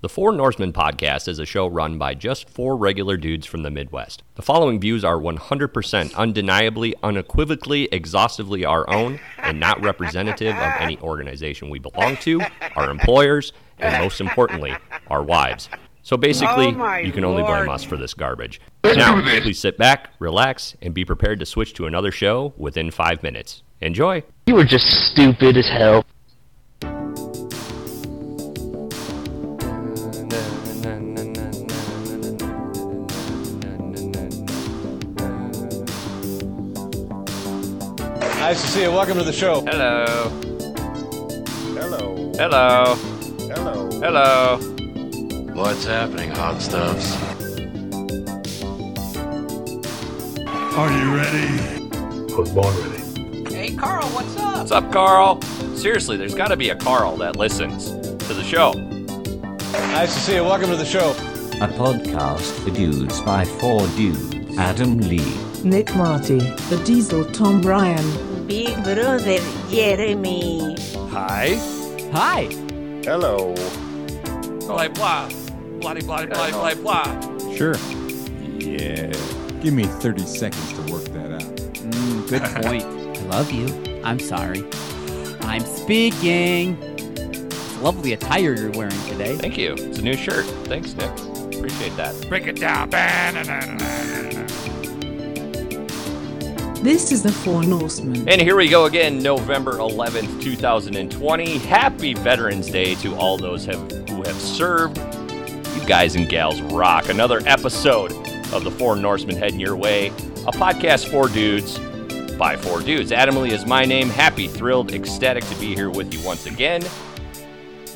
[0.00, 3.70] The Four Norsemen podcast is a show run by just four regular dudes from the
[3.70, 4.22] Midwest.
[4.36, 11.00] The following views are 100% undeniably, unequivocally, exhaustively our own, and not representative of any
[11.00, 12.40] organization we belong to,
[12.76, 14.72] our employers, and most importantly,
[15.08, 15.68] our wives.
[16.04, 18.60] So basically, Oh my you can only blame us for this garbage.
[18.84, 23.24] Now, please sit back, relax, and be prepared to switch to another show within five
[23.24, 23.64] minutes.
[23.80, 24.22] Enjoy!
[24.46, 26.04] You were just stupid as hell.
[38.48, 38.90] Nice to see you.
[38.90, 39.60] Welcome to the show.
[39.60, 40.06] Hello.
[41.74, 42.32] Hello.
[42.38, 42.94] Hello.
[43.46, 43.90] Hello.
[44.00, 44.56] Hello.
[45.52, 47.14] What's happening, hot stuffs?
[50.78, 51.58] Are you ready?
[52.32, 53.54] Football ready.
[53.54, 54.56] Hey, Carl, what's up?
[54.56, 55.42] What's up, Carl?
[55.76, 58.72] Seriously, there's got to be a Carl that listens to the show.
[59.92, 60.44] Nice to see you.
[60.44, 61.10] Welcome to the show.
[61.60, 64.56] A podcast for dudes by four dudes.
[64.56, 65.36] Adam Lee.
[65.64, 69.38] Nick Marty, the Diesel Tom Ryan, Big brother
[69.70, 70.74] Jeremy.
[71.10, 71.54] Hi.
[72.12, 72.44] Hi.
[73.04, 73.54] Hello.
[74.60, 75.28] Blah, blah.
[75.80, 77.54] Blah, blah, blah, blah, blah.
[77.54, 77.76] Sure.
[78.58, 79.12] Yeah.
[79.62, 81.56] Give me 30 seconds to work that out.
[81.84, 82.84] Mm, good point.
[82.84, 83.68] I love you.
[84.02, 84.64] I'm sorry.
[85.42, 86.78] I'm speaking.
[87.82, 89.36] Lovely attire you're wearing today.
[89.36, 89.74] Thank you.
[89.74, 90.46] It's a new shirt.
[90.66, 91.10] Thanks, Nick.
[91.54, 92.14] Appreciate that.
[92.30, 92.88] Break it down.
[96.82, 98.28] This is the Four Norsemen.
[98.28, 101.58] And here we go again, November 11th, 2020.
[101.58, 104.96] Happy Veterans Day to all those have, who have served.
[104.98, 107.08] You guys and gals rock.
[107.08, 108.12] Another episode
[108.52, 110.08] of the Four Norsemen heading your way.
[110.08, 111.78] A podcast for dudes
[112.38, 113.10] by four dudes.
[113.10, 114.08] Adam Lee is my name.
[114.08, 116.82] Happy, thrilled, ecstatic to be here with you once again.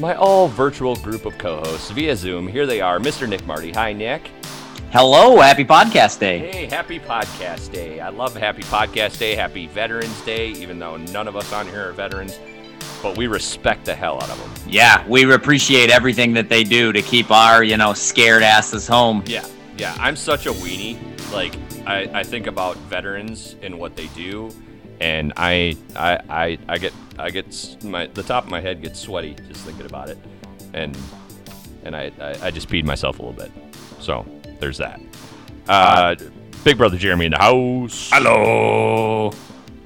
[0.01, 2.49] My all virtual group of co hosts via Zoom.
[2.49, 3.29] Here they are Mr.
[3.29, 3.71] Nick Marty.
[3.73, 4.31] Hi, Nick.
[4.93, 6.51] Hello, happy podcast day.
[6.51, 8.01] Hey, happy podcast day.
[8.01, 11.89] I love happy podcast day, happy Veterans Day, even though none of us on here
[11.89, 12.39] are veterans,
[13.03, 14.71] but we respect the hell out of them.
[14.71, 19.25] Yeah, we appreciate everything that they do to keep our, you know, scared asses home.
[19.25, 19.47] Yeah,
[19.79, 19.97] yeah.
[19.99, 20.99] I'm such a weenie.
[21.33, 21.57] Like,
[21.87, 24.51] I, I think about veterans and what they do,
[25.01, 29.01] and I, I, I, I get, I get my the top of my head gets
[29.01, 30.19] sweaty just thinking about it,
[30.75, 30.95] and
[31.83, 33.51] and I, I, I just peed myself a little bit.
[33.99, 34.27] So
[34.63, 35.01] there's that.
[35.69, 36.15] Uh,
[36.65, 38.09] Big Brother Jeremy in the house.
[38.13, 39.33] Hello.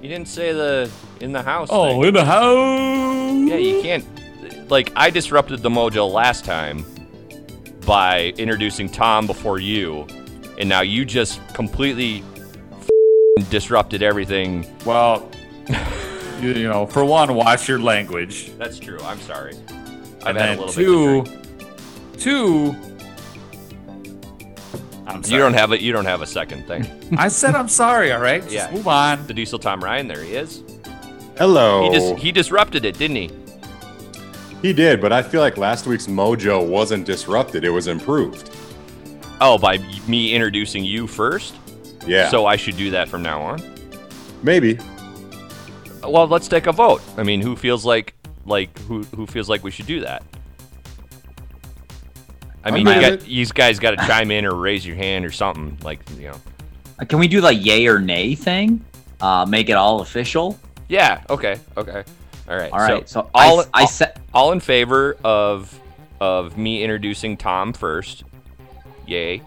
[0.03, 1.69] You didn't say the in the house.
[1.70, 2.04] Oh, thing.
[2.04, 3.48] in the house.
[3.48, 4.70] Yeah, you can't.
[4.70, 6.84] Like, I disrupted the mojo last time
[7.86, 10.06] by introducing Tom before you,
[10.59, 12.22] and now you just completely
[12.72, 14.70] f***ing disrupted everything.
[14.84, 15.31] Well,
[16.41, 18.53] you, you know, for one, watch your language.
[18.59, 18.98] That's true.
[19.03, 19.56] I'm sorry.
[20.22, 22.19] I've And had a little two, bit.
[22.19, 22.95] To two.
[25.06, 25.34] I'm sorry.
[25.34, 25.80] You don't have it.
[25.80, 26.86] You don't have a second thing.
[27.18, 28.12] I said I'm sorry.
[28.12, 28.42] All right.
[28.42, 28.70] Just Yeah.
[28.72, 29.26] move on.
[29.26, 30.08] the Diesel Tom Ryan.
[30.08, 30.62] There he is.
[31.38, 31.84] Hello.
[31.90, 33.30] He just he disrupted it, didn't he?
[34.62, 38.50] He did, but I feel like last week's mojo wasn't disrupted; it was improved.
[39.40, 39.78] Oh, by
[40.08, 41.54] me introducing you first.
[42.06, 42.30] Yeah.
[42.30, 43.62] So I should do that from now on.
[44.42, 44.78] maybe.
[46.02, 47.02] Well, let's take a vote.
[47.16, 48.14] I mean, who feels like
[48.46, 50.22] like who who feels like we should do that?
[52.66, 55.25] I mean, you, got, with you guys got to chime in or raise your hand
[55.25, 56.41] or something like you know.
[56.99, 58.84] Uh, Can we do the yay or nay thing?
[59.21, 60.59] Uh, make it all official.
[60.88, 61.22] Yeah.
[61.31, 61.59] Okay.
[61.77, 62.04] Okay.
[62.49, 62.72] All right.
[62.72, 63.09] All right.
[63.09, 65.78] So, all I, I said, all in favor of
[66.21, 68.25] of me introducing Tom first.
[69.06, 69.43] Yay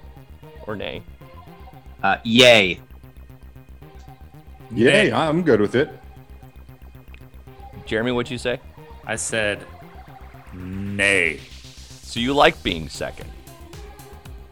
[0.66, 1.04] or nay?
[2.04, 2.80] uh, yay.
[4.72, 5.12] Yay!
[5.12, 5.90] I'm good with it.
[7.86, 8.60] Jeremy, what'd you say?
[9.06, 9.66] I said,
[10.54, 11.40] nay.
[12.10, 13.30] So you like being second?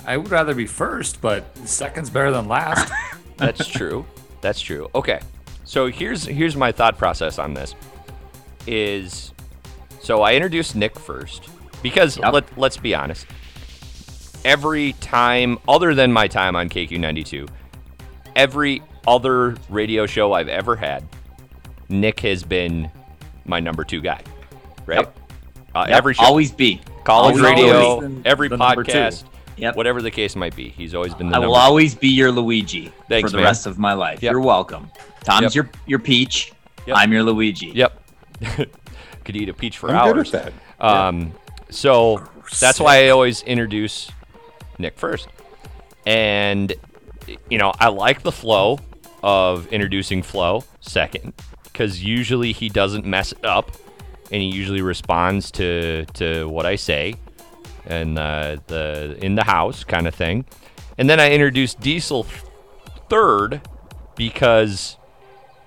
[0.06, 2.94] I would rather be first, but second's better than last.
[3.38, 4.06] That's true.
[4.41, 4.91] That's true.
[4.94, 5.19] Okay.
[5.63, 7.73] So here's here's my thought process on this.
[8.68, 9.34] Is
[10.00, 11.50] so I introduced Nick first
[11.81, 12.31] because Yep.
[12.31, 13.25] let let's be honest.
[14.45, 17.50] Every time other than my time on KQ92,
[18.36, 21.03] every other radio show I've ever had,
[21.89, 22.92] Nick has been
[23.45, 24.21] my number 2 guy.
[24.86, 25.00] Right?
[25.00, 25.19] Yep.
[25.74, 26.81] Uh, Yep, every show, always be.
[27.07, 28.92] College always radio, been every the number two.
[28.92, 29.24] podcast,
[29.57, 29.75] Yep.
[29.75, 32.31] whatever the case might be, he's always been the I number will always be your
[32.31, 33.45] Luigi Thanks, for the man.
[33.45, 34.21] rest of my life.
[34.21, 34.31] Yep.
[34.31, 34.92] You're welcome.
[35.24, 35.54] Tom's Yep.
[35.56, 36.51] your your peach.
[36.86, 36.95] Yep.
[36.98, 37.68] I'm your Luigi.
[37.68, 38.01] Yep.
[39.25, 40.31] Could eat a peach for I'm hours.
[40.31, 40.86] good with that.
[40.86, 41.33] Um,
[41.69, 42.21] so
[42.59, 44.10] that's why I always introduce
[44.77, 45.27] Nick first.
[46.06, 46.74] And
[47.50, 48.80] you know, I like the flow
[49.24, 51.33] of introducing Flo second
[51.63, 53.71] because usually he doesn't mess it up,
[54.31, 57.15] and he usually responds to to what I say.
[57.85, 60.45] and uh, the in the house kind of thing.
[60.97, 62.25] And then I introduced Diesel
[63.09, 63.62] third
[64.15, 64.97] because,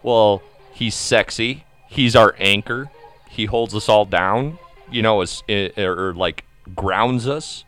[0.02, 0.42] well,
[0.72, 1.64] he's sexy.
[1.88, 2.90] He's our anchor.
[3.28, 4.58] He holds us all down.
[4.90, 5.42] You know, as,
[5.78, 7.64] or like grounds us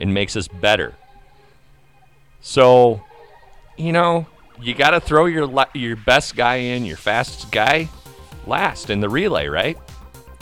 [0.00, 0.94] and makes us better.
[2.40, 3.02] So,
[3.76, 4.26] you know,
[4.60, 7.88] you got to throw your your best guy in, your fastest guy
[8.46, 9.78] last in the relay, right?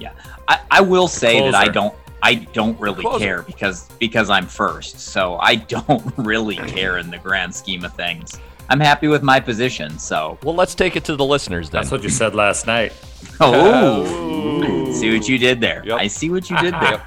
[0.01, 0.13] Yeah,
[0.49, 3.19] I, I will say that I don't I don't really Closer.
[3.25, 7.93] care because because I'm first, so I don't really care in the grand scheme of
[7.95, 8.39] things.
[8.69, 11.81] I'm happy with my position, so Well, let's take it to the listeners then.
[11.81, 12.93] That's what you said last night.
[13.41, 15.83] oh, see what you did there.
[15.85, 15.99] Yep.
[15.99, 17.03] I see what you did there.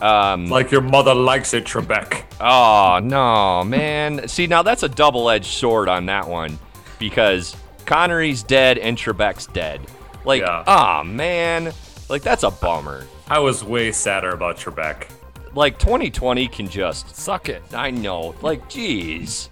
[0.00, 2.22] Um, Like your mother likes it, Trebek.
[2.40, 4.28] Oh no, man!
[4.28, 6.58] See, now that's a double-edged sword on that one,
[7.00, 7.56] because
[7.86, 9.80] Connery's dead and Trebek's dead.
[10.24, 10.62] Like, Yeah.
[10.66, 11.72] ah, man,
[12.08, 13.06] like that's a bummer.
[13.28, 15.08] I was way sadder about Trebek.
[15.54, 17.62] Like 2020 can just suck it.
[17.72, 18.34] I know.
[18.42, 19.48] Like, jeez.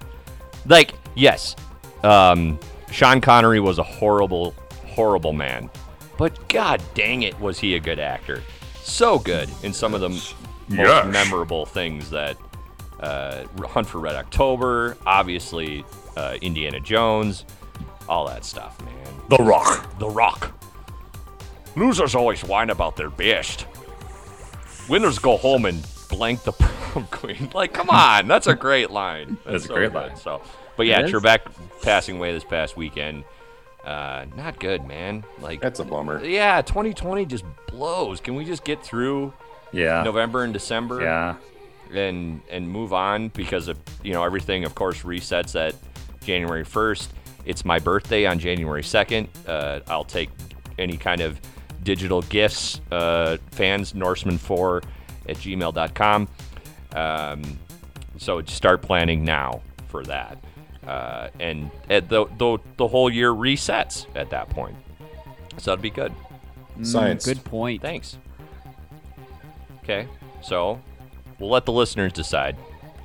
[0.67, 1.56] Like, yes,
[2.03, 2.58] um,
[2.91, 4.53] Sean Connery was a horrible,
[4.87, 5.70] horrible man,
[6.19, 8.43] but god dang it, was he a good actor?
[8.82, 10.35] So good in some of the m- most
[10.69, 11.06] Yes.
[11.12, 12.37] memorable things that
[13.00, 15.85] uh, Hunt for Red October, obviously
[16.17, 17.44] uh, Indiana Jones,
[18.08, 19.06] all that stuff, man.
[19.29, 19.99] The Rock.
[19.99, 20.53] The Rock.
[21.76, 23.67] Losers always whine about their best.
[24.88, 27.50] Winners go home and blank the prom queen.
[27.52, 29.37] Like, come on, that's a great line.
[29.44, 29.94] That's a so great good.
[30.08, 30.17] line.
[30.17, 30.40] So,
[30.76, 31.40] but yeah, Trebek
[31.82, 33.25] passing away this past weekend.
[33.84, 35.25] Uh, not good, man.
[35.40, 36.25] Like, That's a bummer.
[36.25, 38.20] yeah, 2020 just blows.
[38.20, 39.32] Can we just get through
[39.70, 40.02] Yeah.
[40.02, 41.02] November and December?
[41.02, 41.37] Yeah.
[41.94, 45.75] and and move on because of you know everything of course resets at
[46.25, 47.08] January 1st.
[47.44, 49.29] It's my birthday on January 2nd.
[49.46, 50.31] Uh, I'll take
[50.81, 51.40] any kind of
[51.87, 52.81] digital gifts.
[52.91, 54.85] Uh, fans Norseman4
[55.29, 56.29] at gmail.com.
[56.93, 57.59] Um,
[58.19, 60.38] so start planning now for that.
[60.87, 64.77] Uh, and at the, the the whole year resets at that point.
[65.59, 66.12] So that'd be good.
[66.83, 67.25] Science.
[67.25, 67.83] Good point.
[67.83, 68.19] Thanks.
[69.82, 70.06] Okay,
[70.43, 70.81] so
[71.39, 72.56] we'll let the listeners decide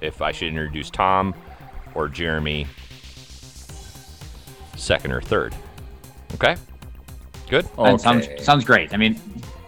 [0.02, 1.34] if I should introduce Tom
[1.96, 2.68] or Jeremy
[4.76, 5.56] second or third.
[6.34, 6.56] Okay?
[7.52, 7.68] Good?
[7.78, 8.94] Oh, that sounds sounds great.
[8.94, 9.20] I mean,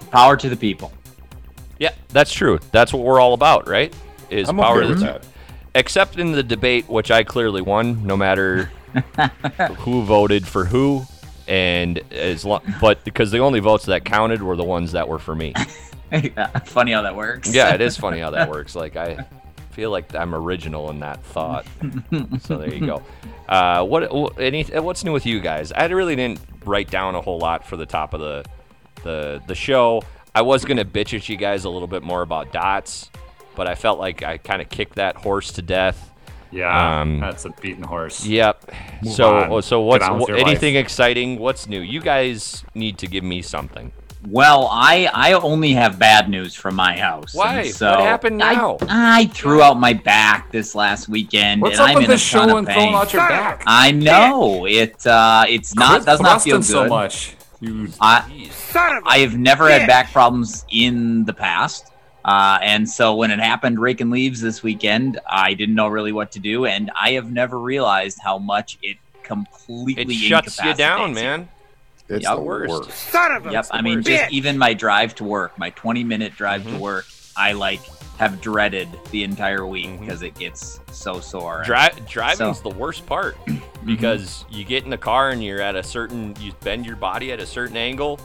[0.09, 0.94] power to the people.
[1.80, 2.57] Yeah, that's true.
[2.71, 3.94] That's what we're all about, right?
[4.30, 5.27] Is I'm power okay to the that.
[5.75, 8.71] Except in the debate, which I clearly won, no matter
[9.80, 11.03] who voted for who,
[11.45, 15.19] and as long, but because the only votes that counted were the ones that were
[15.19, 15.53] for me.
[16.65, 17.53] Funny how that works.
[17.53, 18.75] Yeah, it is funny how that works.
[18.75, 19.25] Like I
[19.71, 21.65] feel like I'm original in that thought.
[22.39, 23.03] so there you go.
[23.48, 25.72] Uh, what what- any what's new with you guys?
[25.72, 28.45] I really didn't write down a whole lot for the top of the
[29.04, 30.01] the the show.
[30.36, 33.10] I was gonna bitch at you guys a little bit more about dots,
[33.56, 36.10] but I felt like I kind of kicked that horse to death.
[36.51, 37.01] Yeah.
[37.01, 38.25] Um, that's a beaten horse.
[38.25, 38.72] Yep.
[39.04, 39.62] Move so on.
[39.63, 40.86] so what's on wh- anything life.
[40.86, 41.40] exciting?
[41.40, 41.81] What's new?
[41.81, 43.92] You guys need to give me something.
[44.27, 47.33] Well, I I only have bad news from my house.
[47.33, 47.69] Why?
[47.69, 48.77] So What happened I- now?
[48.89, 52.13] I, threw out my back this last weekend, What's and up I'm with in a
[52.13, 52.95] this ton show of and throwing pain.
[52.95, 53.63] out your back?
[53.67, 55.05] I know it.
[55.05, 56.65] Uh, it's not Quit does not feel good.
[56.65, 57.35] so much.
[57.59, 58.49] You I
[59.05, 61.91] I have never had back problems in the past.
[62.25, 66.31] Uh, and so when it happened, raking leaves this weekend, I didn't know really what
[66.33, 71.09] to do, and I have never realized how much it completely It shuts you down,
[71.09, 71.23] incapacitates you.
[71.39, 71.49] man.
[72.13, 72.35] It's Yep.
[72.35, 72.69] the Worst.
[72.69, 72.91] worst.
[73.11, 73.65] Son of a Yep.
[73.71, 76.79] I mean, just even my drive to work, my 20 minute drive to mm-hmm.
[76.79, 77.05] work,
[77.35, 77.81] I like
[78.17, 80.05] have dreaded the entire week mm-hmm.
[80.05, 81.63] because it gets so sore.
[81.65, 83.85] Dri- driving's So- the worst part mm-hmm.
[83.85, 87.31] because you get in the car and you're at a certain, you bend your body
[87.31, 88.19] at a certain angle,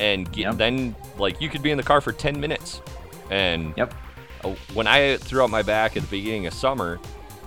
[0.00, 0.56] and get, Yep.
[0.56, 2.80] then like you could be in the car for ten minutes.
[3.30, 3.94] And Yep.
[4.44, 6.98] uh, when I threw out my back at the beginning of summer,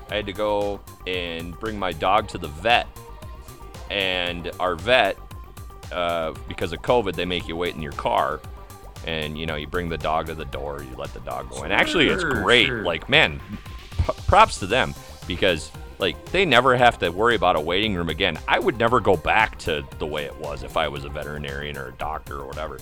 [0.10, 2.88] I had to go and bring my dog to the vet,
[3.90, 5.18] and our vet,
[5.92, 8.42] uh, because of COVID, they make you wait in your car.
[9.06, 11.64] And you know, you bring the dog to the door, you let the dog go
[11.64, 11.72] in.
[11.72, 12.68] Actually, it's great.
[12.68, 12.82] sure.
[12.82, 13.40] Like, man,
[14.06, 14.96] p- props to them
[15.28, 18.38] because like they never have to worry about a waiting room again.
[18.48, 21.78] I would never go back to the way it was if I was a veterinarian
[21.78, 22.80] or a doctor or whatever.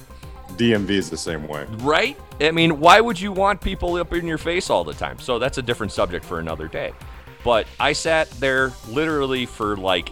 [0.51, 1.65] DMV is the same way.
[1.79, 2.17] Right?
[2.39, 5.19] I mean, why would you want people up in your face all the time?
[5.19, 6.93] So that's a different subject for another day.
[7.43, 10.09] But I sat there literally for like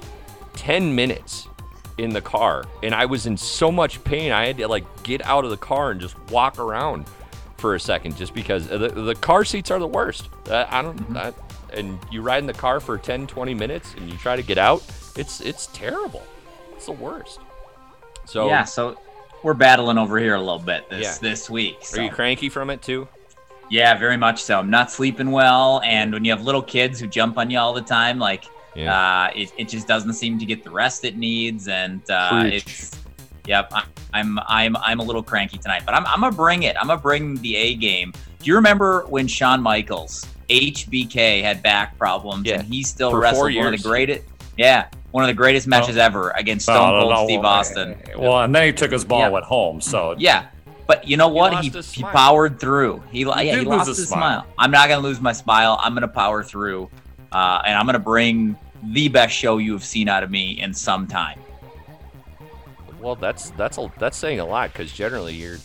[0.53, 1.47] 10 minutes
[2.01, 4.31] in the car and I was in so much pain.
[4.31, 7.05] I had to like get out of the car and just walk around
[7.57, 10.29] for a second just because the, the car seats are the worst.
[10.49, 11.33] Uh, I don't I,
[11.73, 14.57] and you ride in the car for 10 20 minutes and you try to get
[14.57, 14.83] out,
[15.15, 16.23] it's it's terrible.
[16.75, 17.39] It's the worst.
[18.25, 18.97] So yeah, so
[19.43, 21.29] we're battling over here a little bit this Yeah.
[21.29, 21.77] this week.
[21.93, 23.07] are you cranky from it too?
[23.69, 24.59] Yeah, very much so.
[24.59, 27.73] I'm not sleeping well, and when you have little kids who jump on you all
[27.73, 28.43] the time, like
[28.75, 28.95] Yeah.
[29.27, 32.91] uh, it, it just doesn't seem to get the rest it needs, and uh, it's
[33.45, 33.69] yep.
[33.73, 36.75] I- I'm I'm I'm a little cranky tonight, but I'm I'm gonna bring it.
[36.77, 38.11] I'm gonna bring the A game.
[38.39, 43.19] Do you remember when Shawn Michaels, HBK, had back problems, Yeah, and he still for
[43.19, 43.83] wrestled one of years.
[43.83, 44.25] the greatest?
[44.57, 47.97] Yeah, one of the greatest matches ever against No, Stone no, Cold no, Steve Austin.
[48.17, 49.25] Well, and then he took his ball Yeah.
[49.25, 49.79] and went home.
[49.79, 50.47] So Yeah,
[50.87, 51.53] but you know what?
[51.53, 53.01] lost He, he powered through.
[53.11, 54.41] He, yeah, he lost his his smile.
[54.41, 54.53] smile.
[54.57, 55.79] I'm not gonna lose my smile.
[55.81, 56.89] I'm gonna power through,
[57.31, 60.73] uh, and I'm gonna bring the best show you have seen out of me in
[60.73, 61.39] some time.
[62.99, 65.57] Well, that's that's a, that's saying a lot because generally you're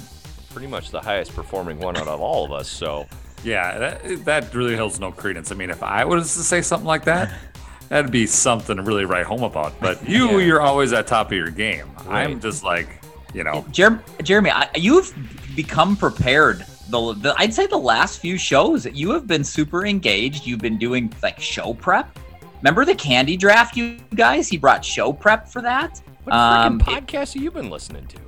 [0.50, 2.68] pretty much the highest performing one out of all of us.
[2.68, 3.06] So
[3.42, 5.50] yeah, that, that really holds no credence.
[5.52, 7.32] I mean, if I was to say something like that,
[7.88, 9.78] that'd be something to really write home about.
[9.80, 10.46] But you, Yeah.
[10.46, 11.86] you're always at top of your game.
[12.06, 12.22] Right.
[12.24, 12.88] I'm just like,
[13.34, 15.12] you know, Jer- Jeremy, I, you've
[15.56, 16.64] become prepared.
[16.88, 20.46] The, the I'd say the last few shows you have been super engaged.
[20.46, 22.18] You've been doing like show prep.
[22.58, 24.48] Remember the candy draft, you guys?
[24.48, 26.00] He brought show prep for that.
[26.24, 28.18] what Um, freaking podcast have you been listening to?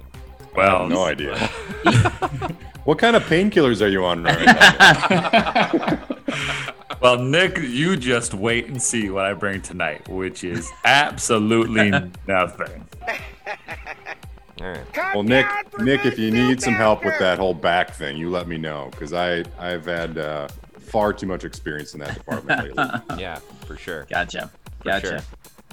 [0.54, 1.36] Well, no idea.
[2.84, 6.02] what kind of painkillers are you on right now?
[7.00, 11.90] well, Nick, you just wait and see what I bring tonight, which is absolutely
[12.26, 12.86] nothing.
[14.60, 15.14] All right.
[15.14, 15.46] Well, Nick,
[15.78, 18.88] Nick, if you need some help with that whole back thing, you let me know
[18.90, 20.48] because I I've had uh,
[20.78, 22.84] far too much experience in that department lately.
[23.20, 24.06] Yeah, for sure.
[24.08, 24.50] Gotcha.
[24.78, 25.06] For Gotcha.
[25.06, 25.20] sure.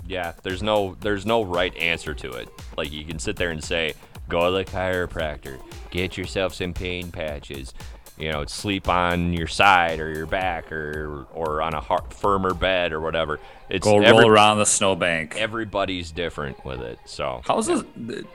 [0.05, 2.49] Yeah, there's no there's no right answer to it.
[2.77, 3.93] Like you can sit there and say,
[4.27, 5.59] go to the chiropractor,
[5.89, 7.73] get yourself some pain patches,
[8.17, 12.53] you know, sleep on your side or your back or or on a har firmer
[12.53, 13.39] bed or whatever.
[13.69, 15.35] It's Go every- roll around the snowbank.
[15.35, 16.99] Everybody's different with it.
[17.05, 17.83] So How's this?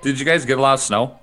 [0.02, 1.18] Did you guys get a lot of snow?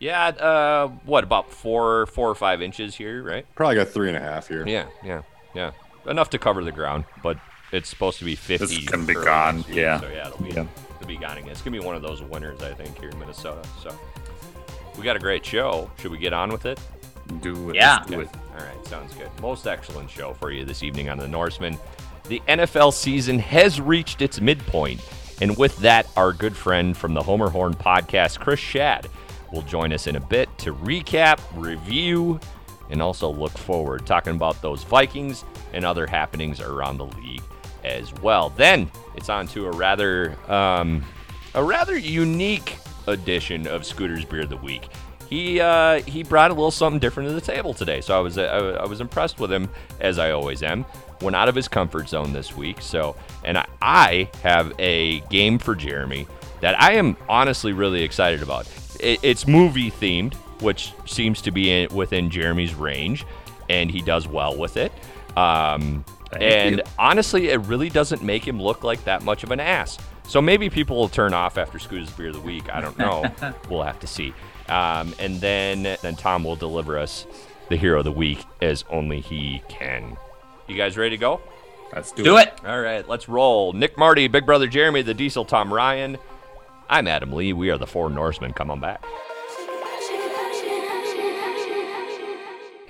[0.00, 3.46] yeah, uh, what about four four or five inches here, right?
[3.54, 4.66] Probably got three and a half here.
[4.68, 5.22] Yeah, yeah,
[5.54, 5.72] yeah.
[6.06, 7.36] Enough to cover the ground, but
[7.72, 8.64] it's supposed to be 50.
[8.76, 10.00] It's gonna be gone, next week, yeah.
[10.00, 10.66] So yeah, it'll be, Yeah.
[10.96, 11.50] it'll be gone again.
[11.50, 13.66] It's gonna be one of those winters, I think, here in Minnesota.
[13.82, 13.90] So
[14.96, 15.90] we got a great show.
[16.00, 16.78] Should we get on with it?
[17.40, 17.76] Do it.
[17.76, 17.96] Yeah.
[17.98, 18.28] let's do it.
[18.58, 19.30] All right, sounds good.
[19.40, 21.78] Most excellent show for you this evening on the Norseman.
[22.28, 25.00] The NFL season has reached its midpoint,
[25.40, 29.06] and with that, our good friend from the Homer Horn podcast, Chris Schad,
[29.52, 32.38] will join us in a bit to recap, review,
[32.90, 37.42] and also look forward, talking about those Vikings and other happenings around the league
[37.84, 38.50] as well.
[38.50, 41.04] Then it's on to a rather, um,
[41.54, 44.88] a rather unique edition of Scooter's Beer of the Week.
[45.28, 48.38] He uh, he brought a little something different to the table today, so I was
[48.38, 49.68] uh, I, I was impressed with him
[50.00, 50.86] as I always am.
[51.20, 55.58] Went out of his comfort zone this week, so and I, I have a game
[55.58, 56.26] for Jeremy
[56.60, 58.66] that I am honestly really excited about.
[59.00, 63.26] It, it's movie themed, which seems to be in, within Jeremy's range,
[63.68, 64.92] and he does well with it.
[65.36, 66.82] Um, Thank and you.
[66.98, 69.98] honestly, it really doesn't make him look like that much of an ass.
[70.26, 72.70] So maybe people will turn off after Scooter's Beer of the Week.
[72.72, 73.24] I don't know.
[73.70, 74.34] we'll have to see.
[74.68, 77.26] Um, and then then Tom will deliver us
[77.70, 80.16] the hero of the week as only he can.
[80.66, 81.40] You guys ready to go?
[81.94, 82.52] Let's do, Do it.
[82.66, 83.72] All right, let's roll.
[83.72, 86.18] Nick Marty, Big Brother Jeremy, the Diesel Tom Ryan.
[86.90, 87.54] I'm Adam Lee.
[87.54, 88.52] We are the Four Norsemen.
[88.52, 89.02] Come on back.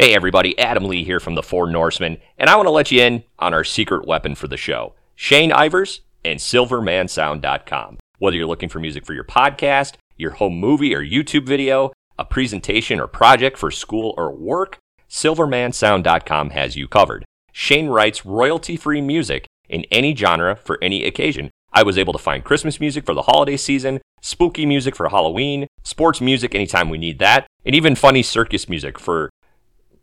[0.00, 0.56] Hey, everybody.
[0.60, 3.52] Adam Lee here from the Four Norsemen, and I want to let you in on
[3.52, 7.98] our secret weapon for the show Shane Ivers and SilvermanSound.com.
[8.20, 12.24] Whether you're looking for music for your podcast, your home movie or YouTube video, a
[12.24, 14.78] presentation or project for school or work,
[15.10, 17.24] SilvermanSound.com has you covered.
[17.50, 21.50] Shane writes royalty free music in any genre for any occasion.
[21.72, 25.66] I was able to find Christmas music for the holiday season, spooky music for Halloween,
[25.82, 29.30] sports music anytime we need that, and even funny circus music for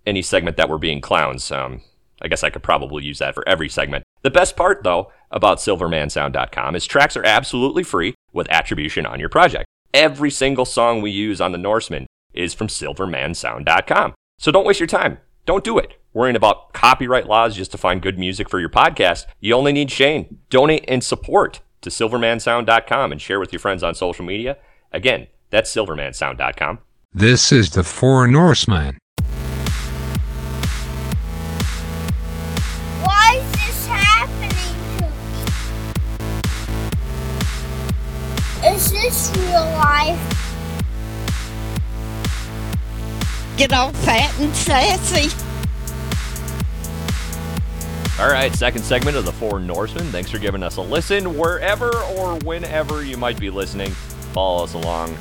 [0.05, 1.51] any segment that we're being clowns.
[1.51, 1.81] Um,
[2.21, 4.03] I guess I could probably use that for every segment.
[4.21, 9.29] The best part, though, about SilvermanSound.com is tracks are absolutely free with attribution on your
[9.29, 9.65] project.
[9.93, 14.13] Every single song we use on the Norseman is from SilvermanSound.com.
[14.39, 15.19] So don't waste your time.
[15.45, 15.97] Don't do it.
[16.13, 19.25] Worrying about copyright laws just to find good music for your podcast.
[19.39, 20.39] You only need Shane.
[20.49, 24.57] Donate and support to SilvermanSound.com and share with your friends on social media.
[24.91, 26.79] Again, that's SilvermanSound.com.
[27.13, 28.97] This is the Four Norsemen.
[39.05, 40.19] Is this real life?
[43.55, 45.29] Get all fat and sassy.
[48.19, 50.05] All right, second segment of the Four Norsemen.
[50.07, 53.91] Thanks for giving us a listen wherever or whenever you might be listening.
[54.33, 55.17] Follow us along on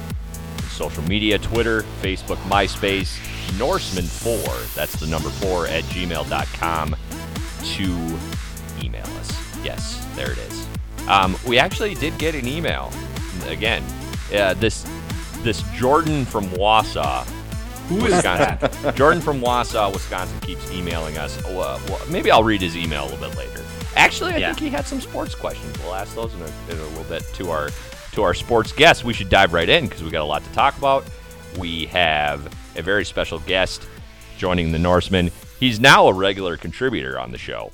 [0.71, 3.19] social media Twitter, Facebook, MySpace,
[3.59, 6.97] Norseman4, that's the number 4 at gmail.com
[7.65, 8.19] to
[8.83, 9.65] email us.
[9.65, 10.67] Yes, there it is.
[11.07, 12.91] Um, we actually did get an email.
[13.47, 13.83] Again,
[14.35, 14.85] uh, this
[15.43, 17.25] this Jordan from Wausau.
[17.89, 18.95] Who is Wisconsin.
[18.97, 21.39] Jordan from Wausau, Wisconsin keeps emailing us.
[21.45, 23.63] Oh, uh, well, maybe I'll read his email a little bit later.
[23.95, 24.47] Actually, I Yeah.
[24.55, 25.79] think he had some sports questions.
[25.81, 27.69] We'll ask those in a, in a little bit to our
[28.13, 29.05] to our sports guests.
[29.05, 31.05] We should dive right in because we got a lot to talk about.
[31.59, 32.47] We have
[32.77, 33.87] a very special guest
[34.39, 35.31] joining the Norseman.
[35.61, 37.71] He's now a regular contributor on the show.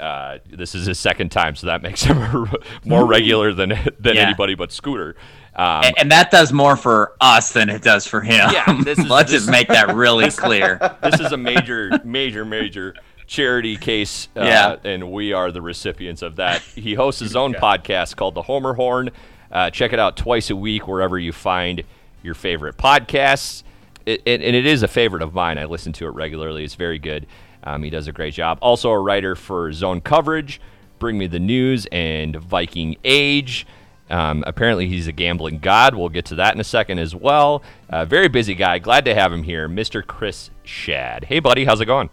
[0.00, 2.48] Uh, this is his second time, so that makes him
[2.84, 4.22] more regular than than Yeah.
[4.22, 5.14] anybody but Scooter.
[5.54, 8.50] Um, and, and that does more for us than it does for him.
[8.52, 10.78] Yeah, this is- Let's this- just make that really clear.
[11.02, 12.94] this is a major, major, major
[13.26, 14.76] charity case, uh, Yeah.
[14.84, 16.62] and we are the recipients of that.
[16.62, 19.10] He hosts his own podcast called The Homer Horn.
[19.52, 21.82] Uh, check it out twice a week wherever you find
[22.22, 23.62] your favorite podcasts.
[24.06, 25.58] It, it, and it is a favorite of mine.
[25.58, 26.64] I listen to it regularly.
[26.64, 27.26] It's very good.
[27.64, 28.58] Um, he does a great job.
[28.60, 30.60] Also, a writer for Zone Coverage,
[30.98, 33.66] Bring Me the News, and Viking Age.
[34.08, 35.94] Um, apparently, he's a gambling god.
[35.94, 37.62] We'll get to that in a second as well.
[37.88, 38.78] Uh, very busy guy.
[38.78, 40.04] Glad to have him here, Mr.
[40.04, 41.24] Chris Schad.
[41.24, 42.10] Hey, buddy, how's it going?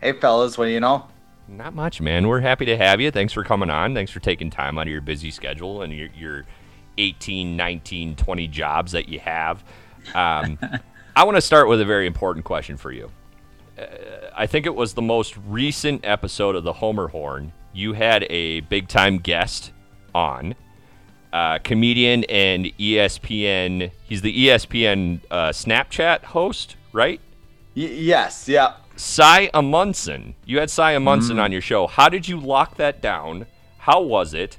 [0.00, 1.06] Hey, fellas, what do you know?
[1.48, 2.26] Not much, man.
[2.26, 3.10] We're happy to have you.
[3.10, 3.94] Thanks for coming on.
[3.94, 6.44] Thanks for taking time out of your busy schedule and your, your
[6.98, 9.62] 18, 19, 20 jobs that you have.
[10.14, 10.58] Um,
[11.16, 13.10] I want to start with a very important question for you.
[14.34, 17.52] I think it was the most recent episode of the Homer Horn.
[17.72, 19.72] You had a big time guest
[20.14, 20.54] on,
[21.32, 23.90] uh, comedian and ESPN.
[24.08, 27.20] He's the ESPN uh, Snapchat host, right?
[27.76, 28.74] Y- yes, yeah.
[28.96, 30.34] Cy Amundson.
[30.46, 31.86] You had Cy Amundson on your show.
[31.86, 33.46] How did you lock that down?
[33.76, 34.56] How was it?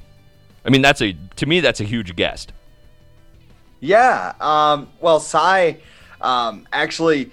[0.63, 2.53] I mean, that's a to me that's a huge guest.
[3.79, 4.33] Yeah.
[4.39, 5.77] Um, well, Cy,
[6.21, 7.31] um, actually,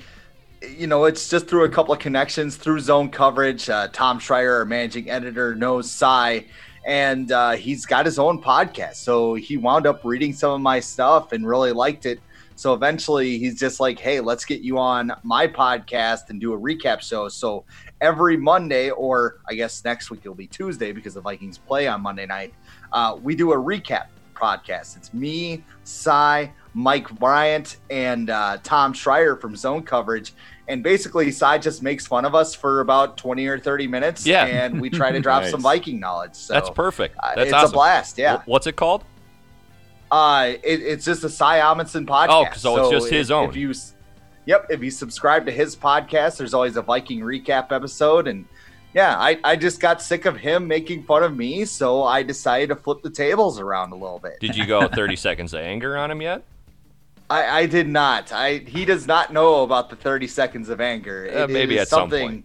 [0.77, 3.69] you know, it's just through a couple of connections through zone coverage.
[3.69, 6.45] Uh, Tom Schreier, our managing editor, knows Cy,
[6.87, 8.97] and uh, he's got his own podcast.
[8.97, 12.21] So he wound up reading some of my stuff and really liked it.
[12.57, 16.59] So eventually he's just like, hey, let's get you on my podcast and do a
[16.59, 17.29] recap show.
[17.29, 17.65] So
[18.01, 22.01] every Monday, or I guess next week it'll be Tuesday because the Vikings play on
[22.03, 22.55] Monday night,
[22.93, 24.97] uh, we do a recap podcast.
[24.97, 30.35] It's me, Cy, Mike Bryant, and uh, Tom Schreier from Zone Coverage.
[30.67, 34.27] And basically, Cy just makes fun of us for about 20 or 30 minutes.
[34.27, 34.47] Yeah.
[34.47, 35.51] And we try to drop Nice.
[35.51, 36.35] some Viking knowledge.
[36.35, 37.17] So that's perfect.
[37.23, 37.71] uh, That's it's awesome.
[37.71, 38.17] a blast.
[38.19, 38.43] Yeah.
[38.47, 39.05] What's it called?
[40.11, 42.65] Uh, it, it's just a Cy Amundson podcast.
[42.65, 43.49] Oh, so it's just his own.
[43.51, 43.75] If you,
[44.47, 48.45] yep, if you subscribe to his podcast, there's always a Viking recap episode, and
[48.95, 52.69] yeah, I, I just got sick of him making fun of me, so I decided
[52.69, 54.39] to flip the tables around a little bit.
[54.41, 56.45] Did you go 30 seconds of anger on him yet?
[57.35, 58.33] I, I did not.
[58.33, 61.29] I he does not know about the 30 seconds of anger.
[61.35, 62.29] Uh, maybe is at some something.
[62.29, 62.45] point.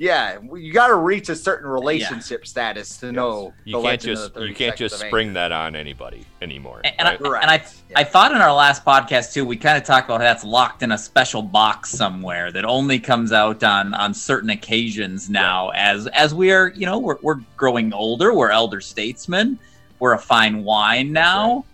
[0.00, 3.52] Yeah, you got to reach a certain relationship status to know.
[3.64, 6.82] You the can't legend of just the you can't just spring that on anybody anymore.
[6.84, 7.20] And, right?
[7.20, 7.64] I, and I,
[7.96, 10.84] I thought in our last podcast too, we kind of talked about how that's locked
[10.84, 15.70] in a special box somewhere that only comes out on on certain occasions now.
[15.70, 19.58] As as we are, you know, we're we're growing older, we're elder statesmen,
[19.98, 21.64] we're a fine wine now.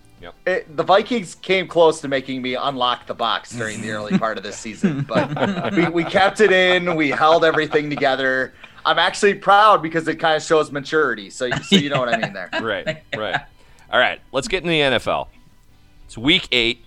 [0.45, 4.37] It, the Vikings came close to making me unlock the box during the early part
[4.37, 6.95] of this season, but we, we kept it in.
[6.95, 8.53] We held everything together.
[8.85, 11.29] I'm actually proud because it kind of shows maturity.
[11.29, 12.49] So, so you know what I mean there.
[12.61, 13.41] right, right.
[13.91, 15.27] All right, let's get in the NFL.
[16.05, 16.83] It's week eight,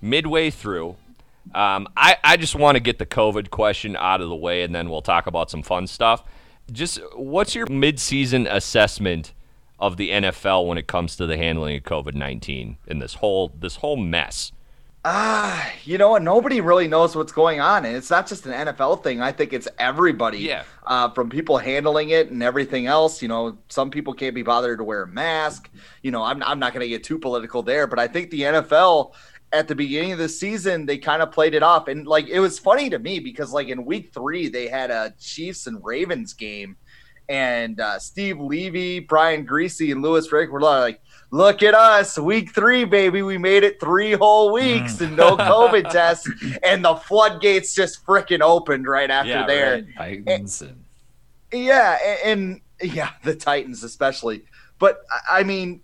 [0.00, 0.96] midway through.
[1.54, 4.74] Um, I, I just want to get the COVID question out of the way, and
[4.74, 6.22] then we'll talk about some fun stuff.
[6.70, 9.32] Just what's your midseason assessment
[9.78, 13.52] of the NFL when it comes to the handling of COVID nineteen in this whole
[13.58, 14.52] this whole mess?
[15.04, 16.22] Ah, you know what?
[16.22, 19.22] Nobody really knows what's going on, and it's not just an NFL thing.
[19.22, 20.38] I think it's everybody.
[20.38, 20.64] Yeah.
[20.84, 23.22] Uh, from people handling it and everything else.
[23.22, 25.70] You know, some people can't be bothered to wear a mask.
[26.02, 28.42] You know, I'm I'm not going to get too political there, but I think the
[28.42, 29.14] NFL
[29.52, 32.40] at the beginning of the season they kind of played it off, and like it
[32.40, 36.32] was funny to me because like in week three they had a Chiefs and Ravens
[36.32, 36.76] game.
[37.28, 42.54] And uh, Steve Levy, Brian Griese, and Lewis Frank were like, look at us, week
[42.54, 43.20] three, baby.
[43.22, 46.28] We made it three whole weeks and no COVID tests.
[46.62, 49.74] And the floodgates just freaking opened right after Yeah, there.
[49.98, 50.24] right.
[50.24, 50.84] Titans and
[51.52, 54.44] Yeah, a- and, yeah, the Titans especially.
[54.78, 55.82] But I- I mean,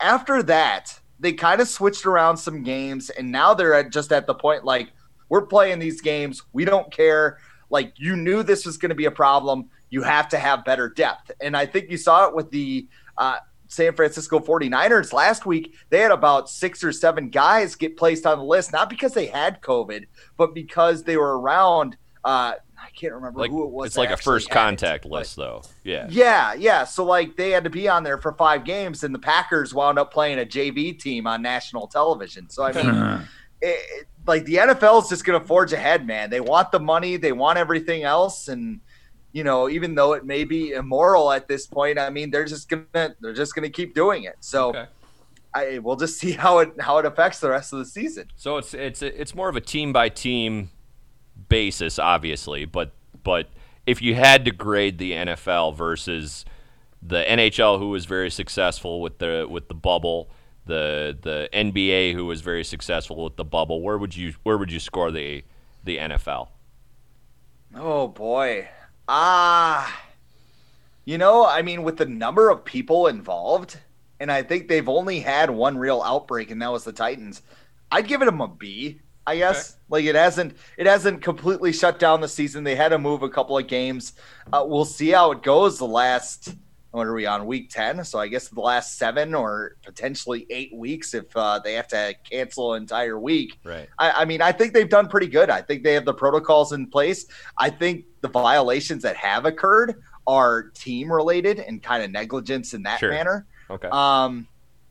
[0.00, 4.26] after that, they kind of switched around some games, and now they're at just at
[4.26, 4.90] the point like
[5.28, 6.42] we're playing these games.
[6.52, 7.38] We don't care.
[7.70, 9.70] Like you knew this was going to be a problem.
[9.90, 13.38] You have to have better depth, and I think you saw it with the uh,
[13.68, 18.38] San Francisco 49ers last week, they had about six or seven guys get placed on
[18.38, 21.96] the list, not because they had COVID, but because they were around.
[22.24, 23.88] Uh, I can't remember like, who it was.
[23.88, 25.62] It's like a first contact it, list, though.
[25.82, 26.06] Yeah.
[26.10, 26.84] Yeah, yeah.
[26.84, 29.98] So like they had to be on there for five games, and the Packers wound
[29.98, 32.48] up playing a JV team on national television.
[32.50, 33.28] So I mean,
[33.62, 36.30] it, like the NFL is just going to forge ahead, man.
[36.30, 38.80] They want the money, they want everything else, and
[39.36, 42.70] you know, even though it may be immoral at this point, I mean, they're just
[42.70, 44.36] gonna they're just gonna keep doing it.
[44.40, 44.70] So.
[44.70, 44.86] Okay.
[45.54, 48.28] I, we'll just see how it how it affects the rest of the season.
[48.36, 50.70] So it's it's it's more of a team by team
[51.48, 53.48] basis, obviously, but but
[53.86, 56.44] if you had to grade the NFL versus
[57.00, 60.30] the NHL, who was very successful with the with the bubble,
[60.66, 64.70] the the NBA, who was very successful with the bubble, where would you where would
[64.70, 65.42] you score the
[65.84, 66.48] the NFL?
[67.74, 68.68] Oh boy,
[69.08, 70.02] ah,
[71.04, 73.78] you know, I mean, with the number of people involved,
[74.20, 77.42] and I think they've only had one real outbreak, and that was the Titans.
[77.90, 79.00] I'd give it them a B.
[79.28, 79.78] I guess okay.
[79.88, 82.62] like it hasn't it hasn't completely shut down the season.
[82.62, 84.12] They had to move a couple of games.
[84.52, 85.78] Uh, we'll see how it goes.
[85.78, 86.54] The last
[86.96, 90.74] what are we on week 10 so i guess the last seven or potentially eight
[90.74, 94.50] weeks if uh, they have to cancel an entire week right I, I, mean i
[94.50, 97.26] think they've done pretty good i think they have the protocols in place
[97.58, 102.82] i think the violations that have occurred are team related and kind of negligence in
[102.82, 103.10] that sure.
[103.10, 104.46] manner okay um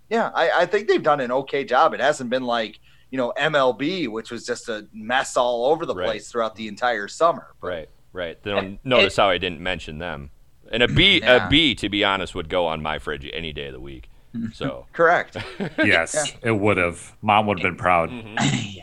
[0.10, 2.80] yeah I, I think they've done an okay job it hasn't been like
[3.16, 6.06] you know MLB, which was just a mess all over the right.
[6.06, 7.56] place throughout the entire summer.
[7.62, 8.44] But, right, right.
[8.44, 10.32] They don't notice it, how I didn't mention them.
[10.70, 11.46] And a B, yeah.
[11.48, 14.10] a B, to be honest, would go on my fridge any day of the week.
[14.54, 15.38] So correct.
[15.78, 16.50] yes, yeah.
[16.50, 17.16] it would have.
[17.22, 18.10] Mom would have been proud.
[18.10, 18.82] Mm-hmm.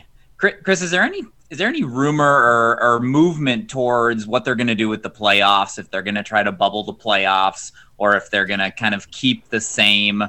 [0.63, 1.21] Chris, is there any
[1.53, 5.09] is there any rumor or, or movement towards what they're going to do with the
[5.11, 5.77] playoffs?
[5.77, 8.95] If they're going to try to bubble the playoffs, or if they're going to kind
[8.95, 10.23] of keep the same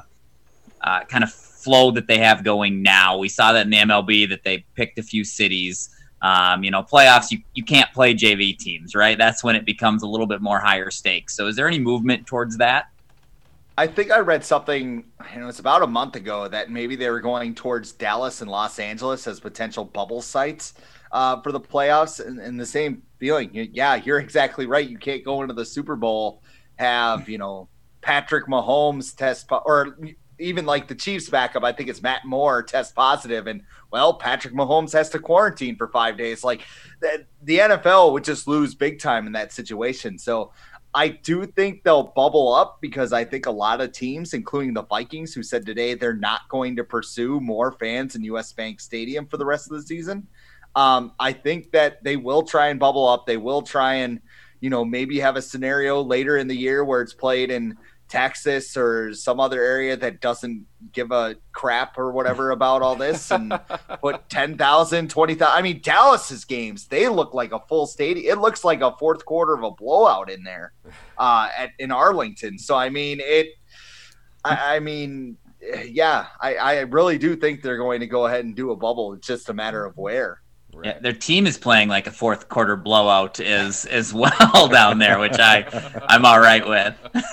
[0.81, 3.17] uh, kind of flow that they have going now.
[3.17, 5.89] We saw that in the MLB that they picked a few cities.
[6.21, 9.17] Um, you know, playoffs, you, you can't play JV teams, right?
[9.17, 11.35] That's when it becomes a little bit more higher stakes.
[11.35, 12.91] So is there any movement towards that?
[13.79, 17.09] I think I read something, you know, it's about a month ago that maybe they
[17.09, 20.75] were going towards Dallas and Los Angeles as potential bubble sites
[21.15, 22.23] uh, for the playoffs.
[22.23, 23.49] And, and the same feeling.
[23.53, 24.87] Yeah, you're exactly right.
[24.87, 26.43] You can't go into the Super Bowl,
[26.75, 27.69] have, you know,
[28.01, 29.97] Patrick Mahomes test, or
[30.37, 34.53] even like the Chiefs backup, I think it's Matt Moore test positive, and well, Patrick
[34.53, 36.43] Mahomes has to quarantine for five days.
[36.43, 36.61] Like
[36.99, 40.19] the, the NFL would just lose big time in that situation.
[40.19, 40.51] So
[40.93, 44.83] I do think they'll bubble up because I think a lot of teams, including the
[44.83, 49.25] Vikings, who said today they're not going to pursue more fans in US Bank Stadium
[49.25, 50.27] for the rest of the season.
[50.75, 53.25] Um, I think that they will try and bubble up.
[53.25, 54.19] They will try and,
[54.59, 58.77] you know, maybe have a scenario later in the year where it's played in Texas
[58.77, 63.59] or some other area that doesn't give a crap or whatever about all this and
[64.01, 65.53] put 10,000, 20,000.
[65.53, 68.31] I mean, Dallas's games, they look like a full stadium.
[68.31, 70.73] It looks like a fourth quarter of a blowout in there
[71.17, 72.59] uh, at, in Arlington.
[72.59, 73.47] So, I mean, it,
[74.43, 75.37] I, I mean,
[75.87, 79.13] yeah, I, I really do think they're going to go ahead and do a bubble.
[79.13, 80.41] It's just a matter of where.
[80.75, 80.87] Right.
[80.87, 85.19] Yeah, their team is playing like a fourth quarter blowout as as well down there,
[85.19, 85.65] which I
[86.07, 86.95] I'm all right with.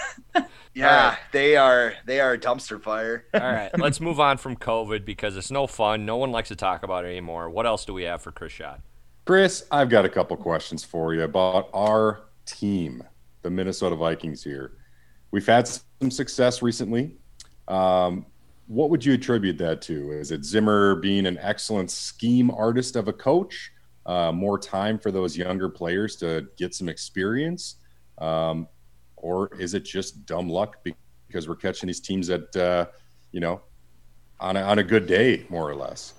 [0.75, 1.19] Yeah, right.
[1.33, 3.27] they are they are a dumpster fire.
[3.35, 6.07] All right, let's move on from COVID because it's no fun.
[6.07, 7.51] No one likes to talk about it anymore.
[7.51, 8.81] What else do we have for Chris Schad?
[9.27, 13.05] Chris, I've got a couple questions for you about our team,
[13.43, 14.73] the Minnesota Vikings here.
[15.31, 17.17] We've had some success recently.
[17.69, 18.27] Um,
[18.73, 20.13] what would you attribute that to?
[20.13, 23.71] Is it Zimmer being an excellent scheme artist of a coach?
[24.07, 27.77] Uh, more time for those younger players to get some experience?
[28.17, 28.67] Um,
[29.17, 30.79] or is it just dumb luck
[31.29, 32.87] because we're catching these teams that uh,
[33.31, 33.61] you know
[34.41, 36.15] on a, on a good day, more or less?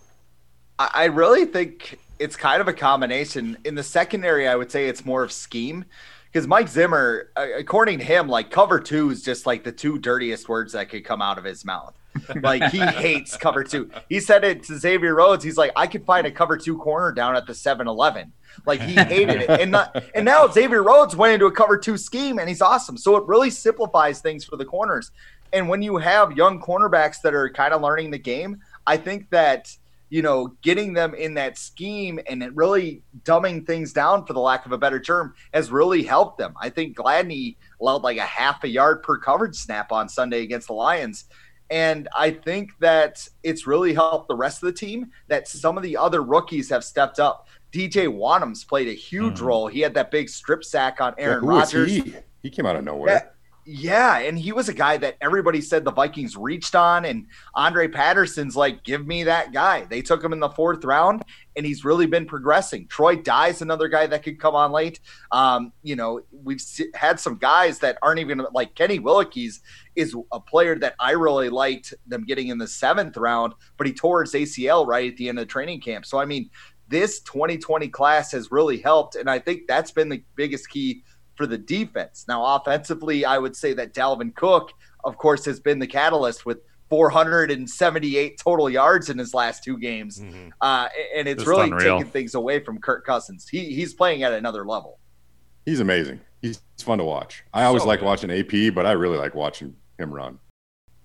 [0.77, 3.57] I really think it's kind of a combination.
[3.65, 5.85] In the secondary, I would say it's more of scheme
[6.31, 10.47] because Mike Zimmer, according to him, like cover two is just like the two dirtiest
[10.47, 11.95] words that could come out of his mouth.
[12.41, 13.89] Like he hates cover two.
[14.09, 15.43] He said it to Xavier Rhodes.
[15.43, 18.31] He's like, I could find a cover two corner down at the 7 Eleven.
[18.65, 19.49] Like he hated it.
[19.49, 19.75] And
[20.15, 22.97] and now Xavier Rhodes went into a cover two scheme and he's awesome.
[22.97, 25.12] So it really simplifies things for the corners.
[25.51, 29.29] And when you have young cornerbacks that are kind of learning the game, I think
[29.29, 29.75] that
[30.13, 34.39] you know, getting them in that scheme and it really dumbing things down, for the
[34.39, 36.53] lack of a better term, has really helped them.
[36.62, 40.67] I think Gladney allowed like a half a yard per coverage snap on Sunday against
[40.67, 41.25] the Lions.
[41.73, 45.81] And I think that it's really helped the rest of the team that some of
[45.81, 47.47] the other rookies have stepped up.
[47.71, 49.45] DJ Wonnum's played a huge mm.
[49.45, 49.67] role.
[49.67, 51.89] He had that big strip sack on Aaron yeah, Rodgers.
[51.91, 52.13] He?
[52.43, 52.51] he?
[52.51, 53.32] came out of nowhere.
[53.65, 57.88] Yeah, and he was a guy that everybody said the Vikings reached on, and Andre
[57.88, 59.86] Patterson's like, give me that guy.
[59.86, 61.23] They took him in the fourth round,
[61.56, 62.88] and he's really been progressing.
[62.88, 64.99] Troy Dye's another guy that could come on late.
[65.32, 66.62] Um, you know, we've
[66.93, 69.62] had some guys that aren't even like Kenny Willekes
[69.95, 73.93] is a player that I really liked them getting in the seventh round, but he
[73.93, 76.06] tore his ACL right at the end of the training camp.
[76.06, 76.49] So I mean,
[76.89, 81.04] this 2020 class has really helped, and I think that's been the biggest key
[81.35, 82.25] for the defense.
[82.27, 84.71] Now, offensively, I would say that Dalvin Cook,
[85.03, 90.19] of course, has been the catalyst with 478 total yards in his last two games,
[90.19, 90.49] mm-hmm.
[90.61, 91.97] uh, and it's Just really unreal.
[91.97, 93.47] taken things away from Kirk Cousins.
[93.49, 94.99] He he's playing at another level.
[95.65, 96.19] He's amazing.
[96.41, 97.43] He's fun to watch.
[97.53, 100.37] I always so like watching AP, but I really like watching him run.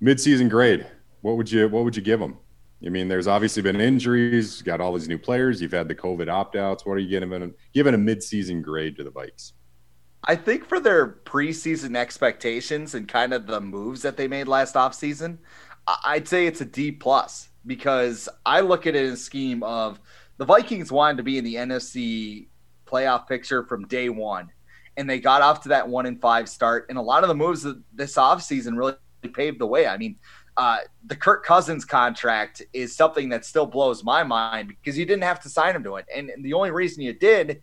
[0.03, 0.87] Midseason grade.
[1.23, 2.37] What would you What would you give him?
[2.85, 4.63] I mean, there's obviously been injuries.
[4.63, 5.61] Got all these new players.
[5.61, 6.87] You've had the COVID opt outs.
[6.87, 7.55] What are you giving?
[7.73, 9.53] Giving a midseason grade to the Vikes?
[10.25, 14.75] I think for their preseason expectations and kind of the moves that they made last
[14.75, 15.39] offseason,
[16.05, 20.01] I'd say it's a D plus because I look at it in a scheme of
[20.37, 22.49] the Vikings wanted to be in the NFC
[22.87, 24.51] playoff picture from day one.
[24.97, 26.87] And they got off to that one and five start.
[26.89, 28.97] And a lot of the moves this offseason really
[29.33, 29.87] paved the way.
[29.87, 30.17] I mean,
[30.57, 35.23] uh, the Kirk Cousins contract is something that still blows my mind because you didn't
[35.23, 36.07] have to sign him to it.
[36.15, 37.63] And, and the only reason you did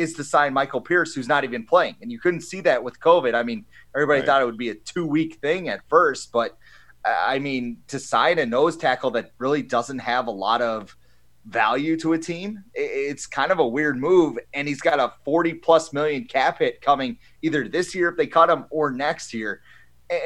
[0.00, 1.96] is to sign Michael Pierce, who's not even playing.
[2.00, 3.34] And you couldn't see that with COVID.
[3.34, 4.26] I mean, everybody right.
[4.26, 6.56] thought it would be a two week thing at first, but
[7.04, 10.96] I mean, to sign a nose tackle that really doesn't have a lot of
[11.46, 14.38] value to a team, it's kind of a weird move.
[14.52, 18.26] And he's got a 40 plus million cap hit coming either this year if they
[18.26, 19.62] cut him or next year.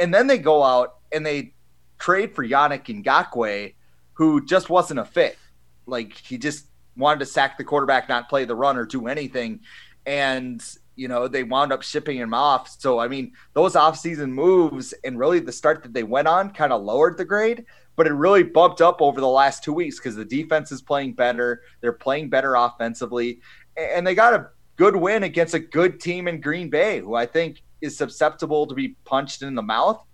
[0.01, 1.55] And then they go out and they
[1.99, 3.75] trade for Yannick Ngakoue,
[4.15, 5.39] who just wasn't a fit.
[5.87, 9.61] Like he just wanted to sack the quarterback, not play the run or do anything.
[10.07, 10.65] And,
[10.97, 12.69] you know, they wound up shipping him off.
[12.79, 16.73] So, I mean, those offseason moves and really the start that they went on kind
[16.73, 17.65] of lowered the grade,
[17.97, 21.15] but it really bumped up over the last two weeks because the defense is playing
[21.15, 21.63] better.
[21.81, 23.41] They're playing better offensively.
[23.77, 27.27] And they got a good win against a good team in Green Bay, who I
[27.27, 30.05] think is susceptible to be punched in the mouth.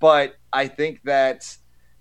[0.00, 1.56] But I think that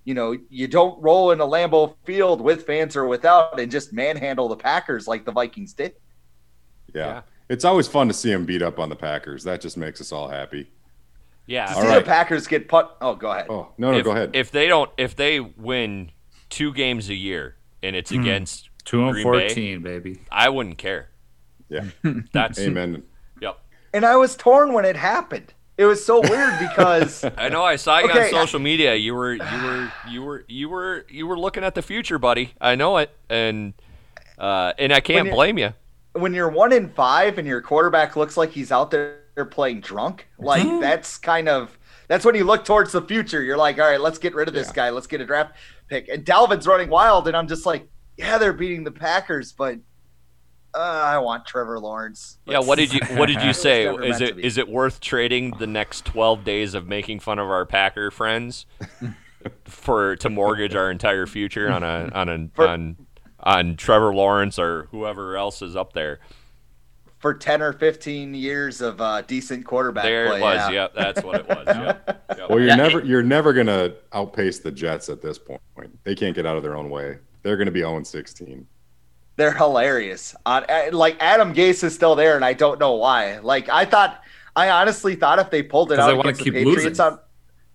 [0.08, 3.92] you know, you don't roll in a Lambeau field with fans or without and just
[3.92, 5.96] manhandle the Packers like the Vikings did.
[6.96, 7.06] Yeah.
[7.06, 7.22] yeah.
[7.50, 9.44] It's always fun to see them beat up on the Packers.
[9.44, 10.72] That just makes us all happy.
[11.46, 11.66] Yeah.
[11.66, 11.96] To see right.
[11.96, 12.88] the Packers get put.
[13.02, 13.48] Oh, go ahead.
[13.50, 14.30] Oh, no, no, if, go ahead.
[14.32, 16.12] If they don't, if they win
[16.50, 18.22] two games a year and it's mm.
[18.22, 21.10] against two and fourteen, Bay, baby, I wouldn't care.
[21.68, 21.84] Yeah.
[22.32, 23.04] That's amen.
[23.42, 23.60] Yep.
[23.94, 25.54] And I was torn when it happened.
[25.78, 28.26] It was so weird because I know I saw you okay.
[28.26, 28.96] on social media.
[28.96, 32.54] You were you were you were you were you were looking at the future, buddy.
[32.60, 33.74] I know it, and
[34.40, 35.74] uh, and I can't blame you.
[36.14, 39.20] When you're one in five and your quarterback looks like he's out there
[39.52, 40.80] playing drunk, like mm-hmm.
[40.80, 43.44] that's kind of that's when you look towards the future.
[43.44, 44.74] You're like, all right, let's get rid of this yeah.
[44.74, 44.90] guy.
[44.90, 45.56] Let's get a draft
[45.90, 46.10] pick.
[46.10, 47.88] And Dalvin's running wild, and I'm just like,
[48.18, 49.78] yeah, they're beating the Packers, but
[50.74, 52.38] uh, I want Trevor Lawrence.
[52.46, 52.54] Let's...
[52.54, 53.86] Yeah, what did you what did you say?
[53.88, 57.66] is it is it worth trading the next 12 days of making fun of our
[57.66, 58.66] Packer friends
[59.66, 62.98] for to mortgage our entire future on a on a for, on
[63.40, 66.20] on Trevor Lawrence or whoever else is up there?
[67.20, 70.38] For 10 or 15 years of uh, decent quarterback there play.
[70.38, 70.58] it was.
[70.58, 70.70] Yeah.
[70.72, 71.66] Yep, that's what it was.
[71.68, 72.24] Yep.
[72.38, 72.50] Yep.
[72.52, 75.60] Well, you're never you're never going to outpace the Jets at this point.
[76.04, 77.18] They can't get out of their own way.
[77.42, 78.68] They're going to be 0 16
[79.38, 80.36] they're hilarious.
[80.46, 83.38] Uh, like Adam Gase is still there, and I don't know why.
[83.38, 84.22] Like I thought,
[84.56, 87.02] I honestly thought if they pulled it out against the Patriots losing.
[87.02, 87.20] on,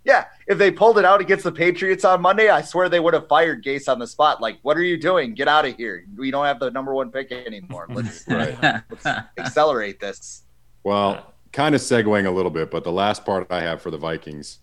[0.05, 3.15] yeah, if they pulled it out against the Patriots on Monday, I swear they would
[3.15, 4.41] have fired Gase on the spot.
[4.41, 5.35] Like, what are you doing?
[5.35, 6.05] Get out of here.
[6.17, 7.87] We don't have the number one pick anymore.
[7.89, 9.07] Let's, let's
[9.39, 10.43] accelerate this.
[10.83, 13.99] Well, kind of segueing a little bit, but the last part I have for the
[13.99, 14.59] Vikings,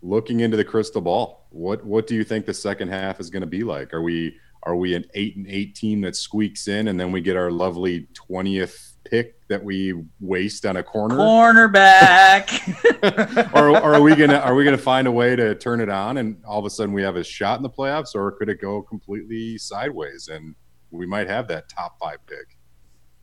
[0.00, 3.40] looking into the crystal ball, what what do you think the second half is going
[3.40, 3.92] to be like?
[3.92, 7.20] Are we are we an eight and eight team that squeaks in and then we
[7.20, 11.16] get our lovely 20th pick that we waste on a corner?
[11.16, 12.76] Cornerback.
[13.54, 16.18] Or, or, are we gonna are we gonna find a way to turn it on
[16.18, 18.14] and all of a sudden we have a shot in the playoffs?
[18.14, 20.54] Or could it go completely sideways and
[20.90, 22.58] we might have that top five pick?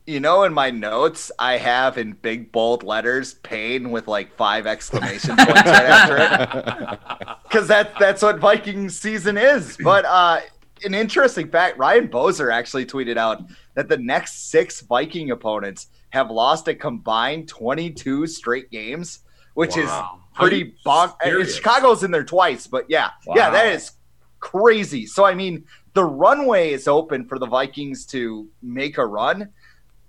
[0.06, 4.66] You know in my notes i have in big bold letters pain with like five
[4.66, 6.98] exclamation points right after it.
[7.48, 9.78] Because that, that's what viking season is.
[9.82, 10.40] But uh
[10.84, 13.42] an interesting fact Ryan Boser actually tweeted out
[13.74, 19.20] that the next six Viking opponents have lost a combined 22 straight games,
[19.54, 19.82] which wow.
[19.82, 21.12] is pretty bon-
[21.44, 23.34] Chicago's in there twice, but yeah, wow.
[23.36, 23.92] yeah, that is
[24.40, 25.06] crazy.
[25.06, 25.64] So, I mean,
[25.94, 29.48] the runway is open for the Vikings to make a run.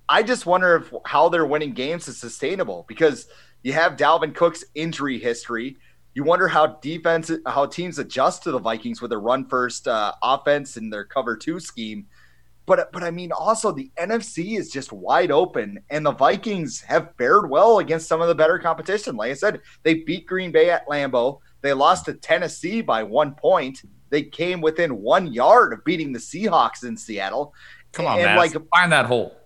[0.07, 3.27] I just wonder if how they're winning games is sustainable because
[3.63, 5.77] you have Dalvin Cook's injury history.
[6.19, 10.11] You wonder how defense, how teams adjust to the Vikings with their run first uh,
[10.21, 12.07] offense and their cover two scheme.
[12.65, 17.15] But but I mean, also the NFC is just wide open, and the Vikings have
[17.17, 19.15] fared well against some of the better competition.
[19.15, 21.39] Like I said, they beat Green Bay at Lambeau.
[21.61, 23.83] They lost to Tennessee by one point.
[24.09, 27.53] They came within one yard of beating the Seahawks in Seattle.
[27.93, 28.35] Come on, man.
[28.35, 29.37] Like find that hole.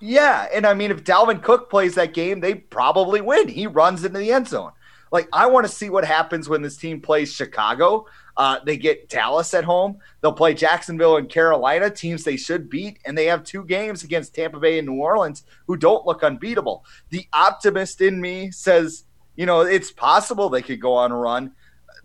[0.00, 3.48] Yeah, and I mean, if Dalvin Cook plays that game, they probably win.
[3.48, 4.72] He runs into the end zone.
[5.12, 8.06] Like, I want to see what happens when this team plays Chicago.
[8.36, 9.98] Uh, they get Dallas at home.
[10.20, 14.34] They'll play Jacksonville and Carolina, teams they should beat, and they have two games against
[14.34, 16.84] Tampa Bay and New Orleans, who don't look unbeatable.
[17.10, 19.04] The optimist in me says,
[19.36, 21.52] you know, it's possible they could go on a run.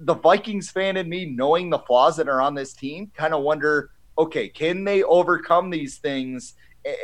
[0.02, 3.42] The Vikings fan in me, knowing the flaws that are on this team, kind of
[3.42, 6.56] wonder, okay, can they overcome these things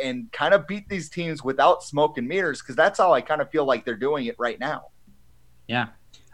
[0.03, 3.41] and kind of beat these teams without smoke and mirrors because that's how I kind
[3.41, 4.87] of feel like they're doing it right now.
[5.67, 5.87] Yeah.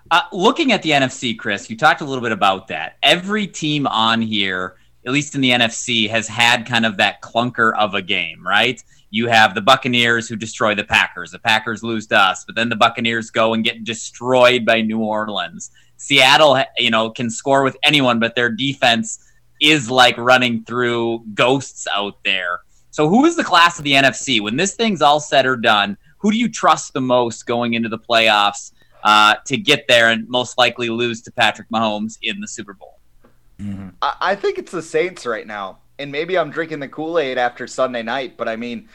[0.09, 2.97] Uh, looking at the NFC, Chris, you talked a little bit about that.
[3.01, 7.73] Every team on here, at least in the NFC, has had kind of that clunker
[7.77, 8.83] of a game, right?
[9.09, 11.31] You have the Buccaneers who destroy the Packers.
[11.31, 14.99] The Packers lose to us, but then the Buccaneers go and get destroyed by New
[14.99, 15.71] Orleans.
[15.95, 19.19] Seattle, you know, can score with anyone, but their defense
[19.61, 22.59] is like running through ghosts out there.
[22.89, 24.41] So, who is the class of the NFC?
[24.41, 27.87] When this thing's all said or done, who do you trust the most going into
[27.87, 28.71] the playoffs
[29.03, 32.99] uh, to get there and most likely lose to Patrick Mahomes in the Super Bowl?
[33.59, 33.89] Mm-hmm.
[34.01, 35.79] I think it's the Saints right now.
[35.99, 38.89] And maybe I'm drinking the Kool Aid after Sunday night, but I mean,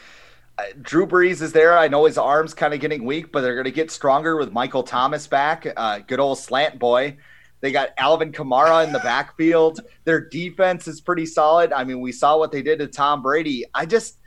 [0.57, 1.77] uh, Drew Brees is there.
[1.77, 4.51] I know his arm's kind of getting weak, but they're going to get stronger with
[4.51, 5.67] Michael Thomas back.
[5.77, 7.17] Uh, good old slant boy.
[7.61, 9.79] They got Alvin Kamara in the backfield.
[10.03, 11.71] Their defense is pretty solid.
[11.73, 13.65] I mean, we saw what they did to Tom Brady.
[13.73, 14.17] I just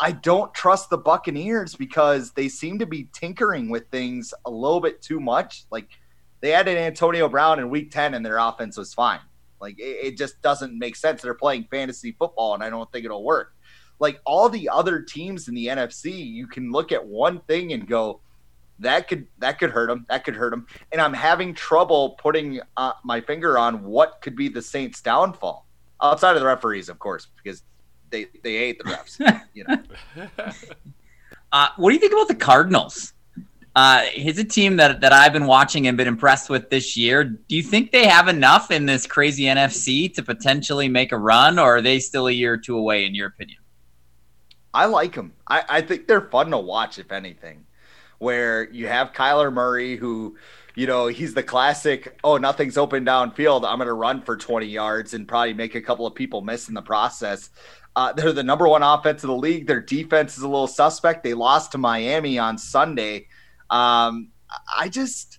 [0.00, 4.80] I don't trust the Buccaneers because they seem to be tinkering with things a little
[4.80, 5.64] bit too much.
[5.70, 5.88] Like
[6.40, 9.20] they added Antonio Brown in week 10 and their offense was fine.
[9.60, 11.20] Like it, it just doesn't make sense.
[11.20, 13.54] They're playing fantasy football and I don't think it'll work.
[13.98, 17.86] Like all the other teams in the NFC, you can look at one thing and
[17.86, 18.22] go,
[18.78, 20.06] that could that could hurt them.
[20.08, 20.66] That could hurt them.
[20.90, 25.66] And I'm having trouble putting uh, my finger on what could be the Saints' downfall
[26.00, 27.62] outside of the referees, of course, because
[28.10, 29.42] they they hate the refs.
[29.54, 29.82] you know.
[31.52, 33.12] Uh, what do you think about the Cardinals?
[33.74, 37.24] Uh, he's a team that, that I've been watching and been impressed with this year.
[37.24, 41.58] Do you think they have enough in this crazy NFC to potentially make a run,
[41.58, 43.58] or are they still a year or two away, in your opinion?
[44.72, 45.32] I like them.
[45.48, 47.66] I, I think they're fun to watch, if anything
[48.20, 50.36] where you have Kyler Murray, who,
[50.74, 53.64] you know, he's the classic, oh, nothing's open downfield.
[53.64, 56.68] I'm going to run for 20 yards and probably make a couple of people miss
[56.68, 57.48] in the process.
[57.96, 59.66] Uh, they're the number one offense of the league.
[59.66, 61.24] Their defense is a little suspect.
[61.24, 63.26] They lost to Miami on Sunday.
[63.68, 64.30] Um,
[64.76, 65.38] I just,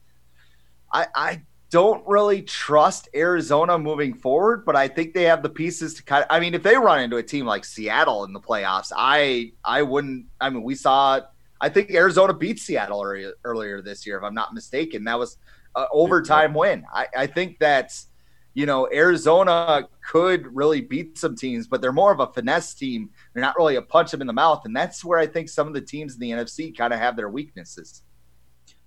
[0.92, 5.94] I, I don't really trust Arizona moving forward, but I think they have the pieces
[5.96, 6.28] to kind of.
[6.30, 9.82] I mean, if they run into a team like Seattle in the playoffs, I I
[9.82, 10.26] wouldn't.
[10.42, 11.22] I mean, we saw
[11.62, 15.04] I think Arizona beat Seattle earlier, earlier this year, if I'm not mistaken.
[15.04, 15.38] That was
[15.76, 16.86] an overtime win.
[16.92, 18.08] I, I think that's,
[18.54, 23.10] you know, Arizona could really beat some teams, but they're more of a finesse team.
[23.34, 24.64] They're not really a punch them in the mouth.
[24.66, 27.16] And that's where I think some of the teams in the NFC kind of have
[27.16, 28.04] their weaknesses.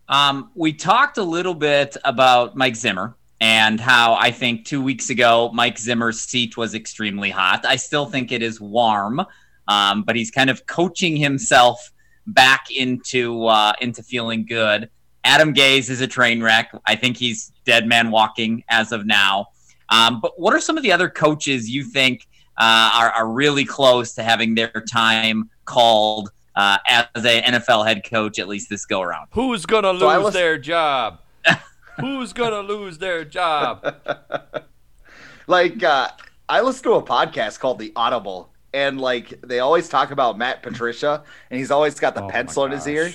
[0.09, 5.09] Um, we talked a little bit about Mike Zimmer and how I think two weeks
[5.09, 7.65] ago Mike Zimmer's seat was extremely hot.
[7.65, 9.25] I still think it is warm,
[9.67, 11.91] um, but he's kind of coaching himself
[12.27, 14.91] back into uh, into feeling good.
[15.25, 16.71] Adam Gase is a train wreck.
[16.87, 19.49] I think he's dead man walking as of now.
[19.95, 22.27] Um, but what are some of the other coaches you think
[22.59, 28.03] uh, are, are, really close to having their time called uh, as an NFL head
[28.05, 29.29] coach, at least this go around?
[29.33, 31.21] Who's going to lose so their job?
[32.01, 33.95] Who's going to lose their job?
[35.47, 36.09] like, uh,
[36.49, 40.61] I listened to a podcast called The Audible and like they always talk about Matt
[40.63, 43.13] Patricia, and he's always got the oh pencil in his ear.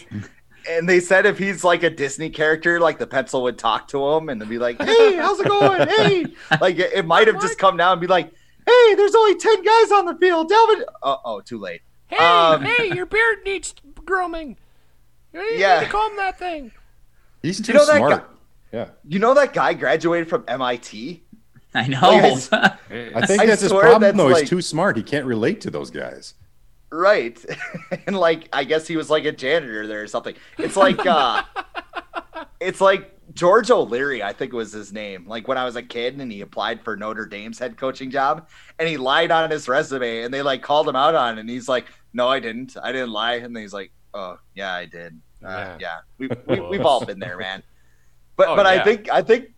[0.69, 4.07] And they said if he's like a Disney character, like the pencil would talk to
[4.09, 5.87] him and be like, "Hey, how's it going?
[5.87, 6.25] Hey!"
[6.61, 8.31] Like it, it might have just come down and be like,
[8.65, 10.49] "Hey, there's only ten guys on the field.
[10.49, 11.81] Delvin." Oh, oh too late.
[12.07, 13.73] Hey, um, hey, your beard needs
[14.05, 14.57] grooming.
[15.33, 15.81] You need yeah.
[15.81, 16.71] to comb that thing.
[17.41, 18.21] He's too you know smart.
[18.21, 18.87] Guy, yeah.
[19.07, 21.23] You know that guy graduated from MIT.
[21.73, 21.99] I know.
[22.01, 24.27] Like I, I, think that's his problem, that's though.
[24.27, 24.97] Like, He's too smart.
[24.97, 26.33] He can't relate to those guys.
[26.91, 27.43] Right.
[28.07, 30.35] and like, I guess he was like a janitor there or something.
[30.57, 31.43] It's like, uh,
[32.59, 35.27] it's like George O'Leary, I think was his name.
[35.27, 38.49] Like when I was a kid and he applied for Notre Dame's head coaching job
[38.79, 41.41] and he lied on his resume and they like called him out on it.
[41.41, 42.75] And he's like, no, I didn't.
[42.81, 43.35] I didn't lie.
[43.35, 45.19] And he's like, oh yeah, I did.
[45.43, 45.97] Uh, yeah, yeah.
[46.17, 47.63] We, we, we've all been there, man.
[48.35, 48.81] But oh, but yeah.
[48.81, 49.51] I think I think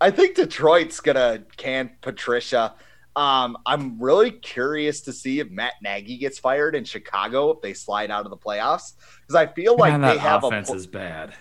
[0.00, 2.74] I think Detroit's gonna can Patricia.
[3.18, 7.74] Um, I'm really curious to see if Matt Nagy gets fired in Chicago if they
[7.74, 8.92] slide out of the playoffs
[9.22, 11.34] because I feel like Man, they have offense a is bad.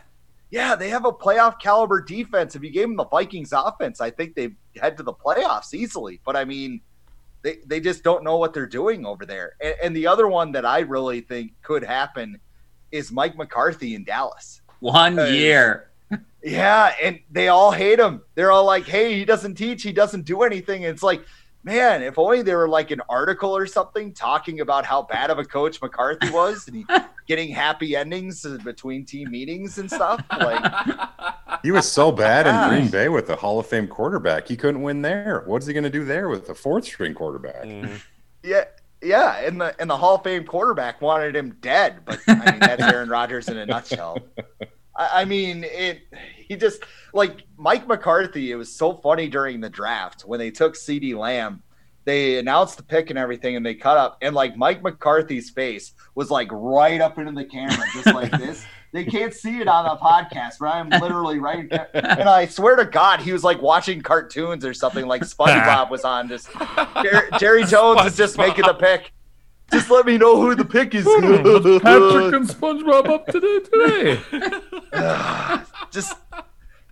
[0.49, 2.55] Yeah, they have a playoff caliber defense.
[2.55, 6.19] If you gave them the Vikings offense, I think they head to the playoffs easily.
[6.25, 6.82] But I mean,
[7.43, 9.53] they they just don't know what they're doing over there.
[9.61, 12.39] And, and the other one that I really think could happen
[12.91, 14.61] is Mike McCarthy in Dallas.
[14.80, 15.84] One year.
[16.43, 18.21] Yeah, and they all hate him.
[18.36, 19.84] They're all like, "Hey, he doesn't teach.
[19.84, 21.25] He doesn't do anything." And it's like
[21.68, 25.38] man, if only there were like an article or something talking about how bad of
[25.38, 26.86] a coach McCarthy was and he
[27.28, 30.24] getting happy endings between team meetings and stuff.
[30.38, 34.47] Like he was so bad in Green Bay with a Hall of Fame quarterback.
[34.47, 35.43] He couldn't win there.
[35.45, 37.63] What's he going to do there with a fourth string quarterback?
[37.63, 38.01] Mm.
[38.43, 38.65] Yeah.
[39.01, 42.59] Yeah, and the and the Hall of Fame quarterback wanted him dead, but I mean
[42.59, 44.18] that's Aaron Rodgers in a nutshell.
[44.98, 46.02] I, I mean, it.
[46.48, 46.84] He just
[47.14, 48.52] like Mike McCarthy.
[48.52, 51.64] It was so funny during the draft when they took CeeDee Lamb.
[52.06, 55.91] They announced the pick and everything, and they cut up, and like Mike McCarthy's face
[56.16, 58.66] was like right up into the camera, just like this.
[58.93, 61.70] They can't see it on the podcast, but I'm literally right.
[61.70, 61.89] there.
[61.93, 65.06] And I swear to God, he was like watching cartoons or something.
[65.06, 66.30] Like SpongeBob was on.
[66.30, 66.50] Just
[67.04, 69.12] Jerry, Jerry Jones is just making the pick.
[69.72, 71.03] Just let me know who the pick is.
[71.05, 74.20] Patrick and SpongeBob up today today.
[75.91, 76.15] just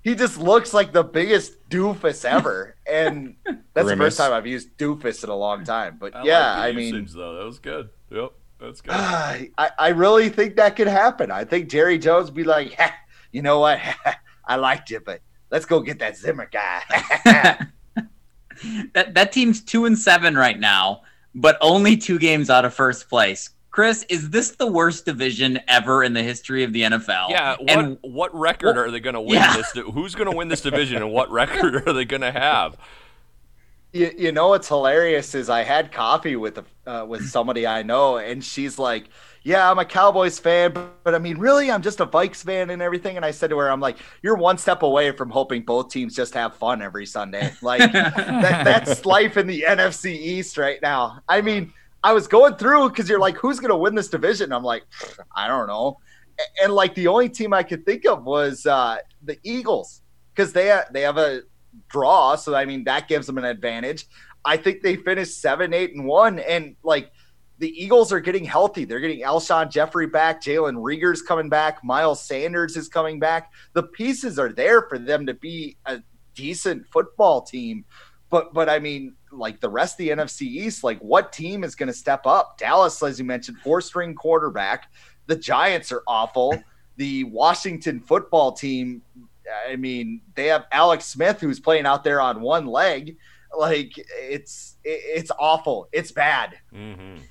[0.05, 3.89] he just looks like the biggest doofus ever, and that's Grimace.
[3.89, 5.97] the first time I've used doofus in a long time.
[5.99, 7.89] But I yeah, like I mean, it seems though that was good.
[8.11, 8.91] Yep, that's good.
[8.91, 8.95] Uh,
[9.57, 11.31] I I really think that could happen.
[11.31, 12.79] I think Jerry Jones be like,
[13.31, 13.79] you know what,
[14.45, 16.81] I liked it, but let's go get that Zimmer guy.
[18.93, 21.01] that that team's two and seven right now
[21.35, 23.51] but only two games out of first place.
[23.69, 27.29] Chris, is this the worst division ever in the history of the NFL?
[27.29, 27.57] Yeah.
[27.59, 29.57] What, and, what record are they going to win yeah.
[29.57, 29.71] this?
[29.71, 32.77] Who's going to win this division, and what record are they going to have?
[33.91, 38.15] You, you know what's hilarious is I had coffee with uh, with somebody I know,
[38.17, 39.09] and she's like,
[39.45, 42.69] "Yeah, I'm a Cowboys fan, but, but I mean, really, I'm just a Vikes fan
[42.69, 45.61] and everything." And I said to her, "I'm like, you're one step away from hoping
[45.61, 47.53] both teams just have fun every Sunday.
[47.61, 51.19] Like that, that's life in the NFC East right now.
[51.29, 51.71] I mean."
[52.03, 54.53] I was going through because you're like, who's going to win this division?
[54.53, 54.83] I'm like,
[55.35, 55.97] I don't know.
[56.61, 60.03] And, like the only team I could think of was uh, the Eagles
[60.35, 61.41] because they ha- they have a
[61.89, 64.05] draw, so I mean that gives them an advantage.
[64.43, 67.11] I think they finished seven, eight, and one, and like
[67.57, 68.83] the Eagles are getting healthy.
[68.85, 70.41] They're getting Alshon Jeffery back.
[70.41, 71.83] Jalen Reagor's coming back.
[71.83, 73.51] Miles Sanders is coming back.
[73.73, 76.01] The pieces are there for them to be a
[76.33, 77.85] decent football team.
[78.29, 81.75] But but I mean, like the rest of the NFC East, like what team is
[81.75, 82.57] going to step up?
[82.57, 84.91] Dallas, as you mentioned, four string quarterback.
[85.27, 86.61] The Giants are awful.
[86.97, 89.01] The Washington football team,
[89.69, 93.17] I mean, they have Alex Smith who's playing out there on one leg.
[93.57, 95.87] Like it's it's awful.
[95.93, 96.57] It's bad.
[96.73, 97.21] Mm-hmm.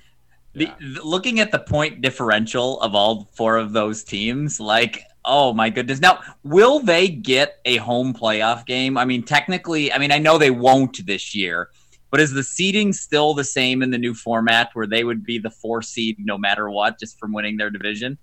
[0.55, 0.73] Yeah.
[0.79, 5.71] The, looking at the point differential of all four of those teams, like Oh my
[5.71, 5.99] goodness.
[5.99, 8.95] Now, will they get a home playoff game?
[8.97, 11.69] I mean, technically, I mean, I know they won't this year,
[12.11, 15.39] but is the seeding still the same in the new format where they would be
[15.39, 18.19] the four seed no matter what, just from winning their division?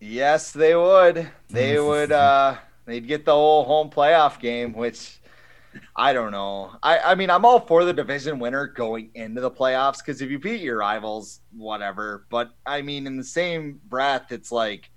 [0.00, 1.28] Yes, they would.
[1.50, 5.18] They would uh they'd get the whole home playoff game, which
[5.96, 6.72] I don't know.
[6.82, 10.30] I, I mean, I'm all for the division winner going into the playoffs because if
[10.30, 12.26] you beat your rivals, whatever.
[12.30, 14.90] But I mean, in the same breath, it's like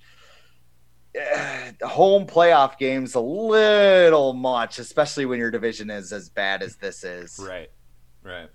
[1.81, 7.03] home playoff games a little much, especially when your division is as bad as this
[7.03, 7.39] is.
[7.39, 7.69] Right.
[8.23, 8.49] Right.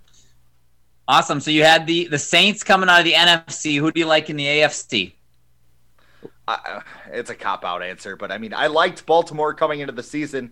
[1.07, 1.39] Awesome.
[1.39, 3.79] So you had the the Saints coming out of the NFC.
[3.79, 5.13] Who do you like in the AFC?
[6.47, 10.03] Uh, it's a cop out answer, but I mean, I liked Baltimore coming into the
[10.03, 10.51] season,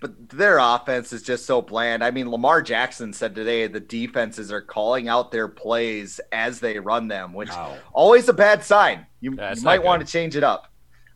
[0.00, 2.04] but their offense is just so bland.
[2.04, 6.78] I mean, Lamar Jackson said today the defenses are calling out their plays as they
[6.78, 7.78] run them, which wow.
[7.92, 9.06] always a bad sign.
[9.20, 10.72] You, you might want to change it up.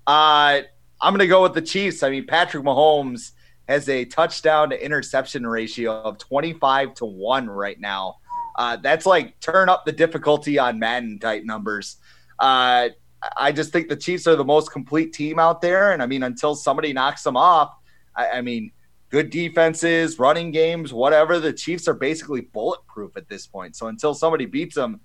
[0.07, 0.63] Uh,
[1.01, 2.03] I'm going to go with the Chiefs.
[2.03, 3.33] I mean, Patrick Mahomes
[3.69, 8.17] has a touchdown to interception ratio of 25 to 1 right now.
[8.57, 11.97] Uh, that's like turn up the difficulty on Madden type numbers.
[12.39, 12.89] Uh,
[13.37, 15.93] I just think the Chiefs are the most complete team out there.
[15.93, 17.75] And I mean, until somebody knocks them off,
[18.17, 18.73] I, I mean,
[19.11, 23.77] good defenses, running games, whatever, the Chiefs are basically bulletproof at this point.
[23.77, 25.01] So until somebody beats them,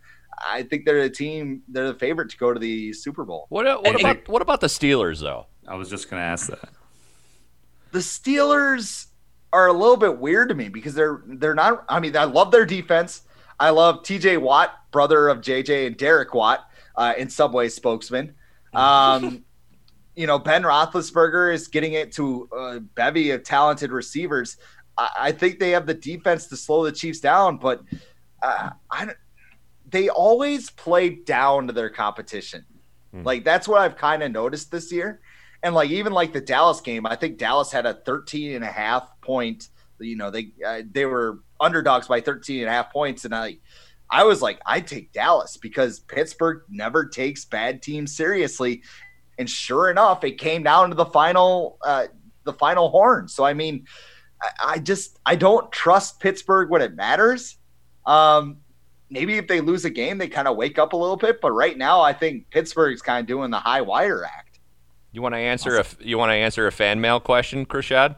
[0.47, 1.63] I think they're a team.
[1.67, 3.47] They're the favorite to go to the Super Bowl.
[3.49, 5.47] What, what about what about the Steelers though?
[5.67, 6.69] I was just going to ask that.
[7.91, 9.07] The Steelers
[9.53, 11.85] are a little bit weird to me because they're they're not.
[11.87, 13.21] I mean, I love their defense.
[13.59, 18.35] I love TJ Watt, brother of JJ and Derek Watt, uh, in Subway spokesman.
[18.73, 19.44] Um,
[20.15, 24.57] you know, Ben Roethlisberger is getting it to a bevy of talented receivers.
[24.97, 27.81] I, I think they have the defense to slow the Chiefs down, but
[28.41, 29.09] uh, I,
[29.89, 32.65] they always play down to their competition.
[33.11, 33.23] Hmm.
[33.23, 35.21] Like that's what I've kind of noticed this year.
[35.63, 38.67] And like even like the Dallas game, I think Dallas had a 13 and a
[38.67, 43.25] half point, you know, they uh, they were underdogs by 13 and a half points
[43.25, 43.57] and I
[44.09, 48.83] I was like I take Dallas because Pittsburgh never takes bad teams seriously.
[49.37, 52.07] And sure enough, it came down to the final uh
[52.43, 53.27] the final horn.
[53.27, 53.85] So I mean,
[54.41, 57.57] I, I just I don't trust Pittsburgh when it matters.
[58.05, 58.57] Um
[59.09, 61.41] maybe if they lose a game, they kind of wake up a little bit.
[61.41, 64.59] But right now, I think Pittsburgh's kind of doing the high wire act.
[65.11, 65.99] You want to answer awesome.
[66.01, 68.17] a you want to answer a fan mail question, Chris Schad?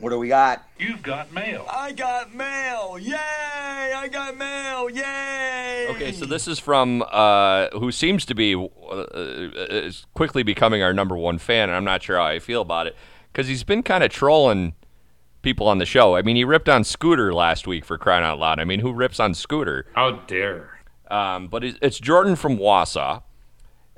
[0.00, 0.66] What do we got?
[0.78, 1.66] You've got mail.
[1.70, 2.98] I got mail.
[2.98, 3.14] Yay!
[3.16, 4.88] I got mail.
[4.88, 5.88] Yay!
[5.90, 10.94] Okay, so this is from uh, who seems to be uh, uh quickly becoming our
[10.94, 12.96] number one fan, and I'm not sure how I feel about it
[13.30, 14.74] because he's been kind of trolling
[15.42, 16.16] people on the show.
[16.16, 18.58] I mean, he ripped on Scooter last week for crying out loud.
[18.58, 19.84] I mean, who rips on Scooter?
[19.94, 20.80] How dare!
[21.10, 23.22] Um, but it's Jordan from Wausau.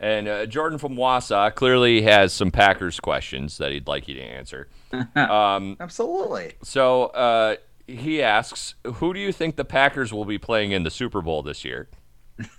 [0.02, 4.22] And uh, Jordan from Wausau clearly has some Packers questions that he'd like you to
[4.22, 4.68] answer.
[5.16, 6.52] Um, Absolutely.
[6.62, 10.90] So uh, he asks, "Who do you think the Packers will be playing in the
[10.90, 11.88] Super Bowl this year?"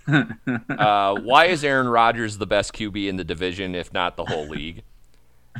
[0.08, 4.48] uh, why is Aaron Rodgers the best QB in the division, if not the whole
[4.48, 4.82] league?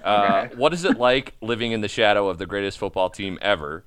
[0.03, 0.57] Uh, okay.
[0.57, 3.85] What is it like living in the shadow of the greatest football team ever?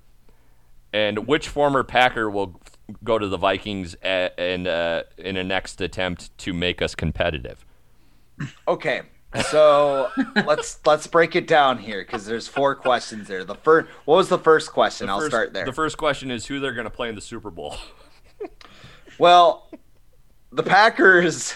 [0.94, 2.62] And which former Packer will
[3.04, 7.66] go to the Vikings at, and uh, in a next attempt to make us competitive?
[8.68, 9.02] Okay,
[9.50, 10.10] so
[10.46, 13.44] let's let's break it down here because there's four questions there.
[13.44, 15.08] The first, what was the first question?
[15.08, 15.66] The I'll first, start there.
[15.66, 17.76] The first question is who they're going to play in the Super Bowl.
[19.20, 19.70] well,
[20.52, 21.56] the Packers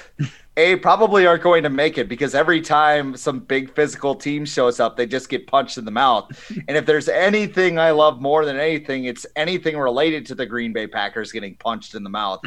[0.57, 4.79] a probably aren't going to make it because every time some big physical team shows
[4.79, 6.29] up, they just get punched in the mouth.
[6.67, 10.73] and if there's anything I love more than anything, it's anything related to the Green
[10.73, 12.41] Bay Packers getting punched in the mouth.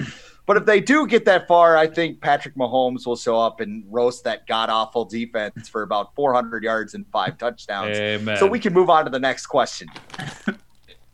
[0.46, 3.84] But if they do get that far, I think Patrick Mahomes will show up and
[3.88, 7.96] roast that god awful defense for about 400 yards and five touchdowns.
[7.96, 8.36] Amen.
[8.36, 9.88] So we can move on to the next question.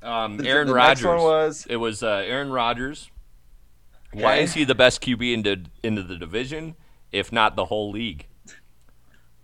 [0.02, 1.04] Um, Aaron Rodgers.
[1.04, 3.10] was it was uh, Aaron Rodgers
[4.14, 4.24] Okay.
[4.24, 6.74] Why is he the best QB into into the division,
[7.12, 8.26] if not the whole league?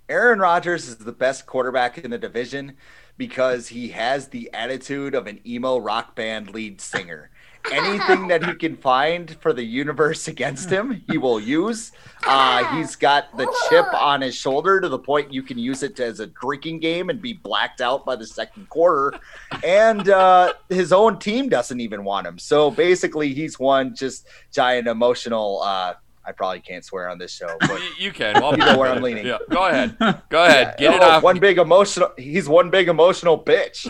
[0.09, 2.77] Aaron Rodgers is the best quarterback in the division
[3.17, 7.31] because he has the attitude of an emo rock band lead singer
[7.73, 11.93] anything that he can find for the universe against him, he will use.
[12.27, 15.99] Uh, he's got the chip on his shoulder to the point you can use it
[16.01, 19.19] as a drinking game and be blacked out by the second quarter.
[19.65, 22.39] And uh, his own team doesn't even want him.
[22.39, 25.63] So basically, he's one just giant emotional.
[25.63, 25.95] Uh,
[26.27, 28.35] I probably can't swear on this show, but you, can.
[28.35, 29.27] Well, you know where I'm leaning.
[29.27, 29.97] Yeah, go ahead.
[30.29, 30.75] Go ahead.
[30.79, 31.23] Yeah, Get it off.
[31.23, 32.11] One big emotional.
[32.19, 33.85] He's one big emotional bitch.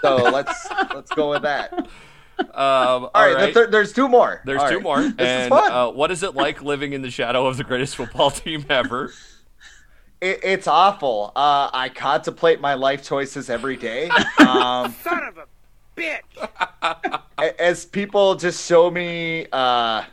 [0.00, 1.88] So let's let's go with that.
[2.48, 3.54] Um, all, all right, right.
[3.54, 4.42] The there's two more.
[4.44, 4.82] There's all two right.
[4.82, 5.02] more.
[5.02, 5.72] This and, is fun.
[5.72, 9.12] Uh, what is it like living in the shadow of the greatest football team ever?
[10.20, 11.32] It, it's awful.
[11.34, 14.08] Uh, I contemplate my life choices every day.
[14.38, 15.46] Um, Son of a
[15.96, 17.20] bitch!
[17.58, 20.04] as people just show me uh,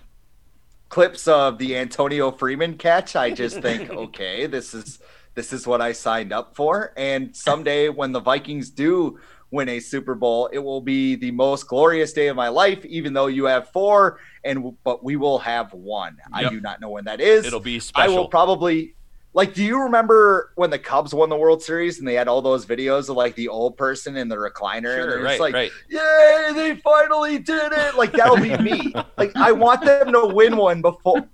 [0.89, 4.99] clips of the Antonio Freeman catch, I just think, okay, this is
[5.35, 6.91] this is what I signed up for.
[6.97, 9.19] And someday when the Vikings do
[9.51, 10.47] win a Super Bowl.
[10.51, 14.19] It will be the most glorious day of my life, even though you have four,
[14.43, 16.17] and but we will have one.
[16.19, 16.45] Yep.
[16.45, 17.45] I do not know when that is.
[17.45, 18.13] It'll be special.
[18.13, 18.95] I will probably
[19.33, 22.41] like, do you remember when the Cubs won the World Series and they had all
[22.41, 24.95] those videos of like the old person in the recliner?
[24.95, 25.71] Sure, and right, like, right.
[25.87, 27.95] Yay, they finally did it.
[27.95, 28.91] Like, that'll be me.
[29.17, 31.27] like, I want them to win one before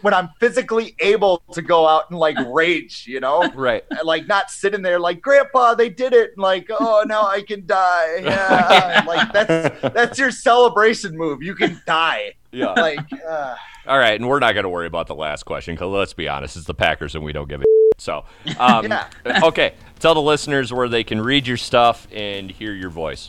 [0.00, 3.48] when I'm physically able to go out and like rage, you know?
[3.54, 3.84] Right.
[3.90, 6.32] And, like, not sitting there like, Grandpa, they did it.
[6.32, 8.16] And like, oh, now I can die.
[8.28, 9.04] Yeah.
[9.06, 11.42] like, that's that's your celebration move.
[11.42, 12.34] You can die.
[12.52, 12.72] Yeah.
[12.72, 13.54] Like, uh,
[13.88, 16.28] all right, and we're not going to worry about the last question because let's be
[16.28, 17.64] honest, it's the Packers and we don't give a
[17.98, 18.24] so.
[18.58, 19.08] Um, yeah.
[19.44, 23.28] okay, tell the listeners where they can read your stuff and hear your voice.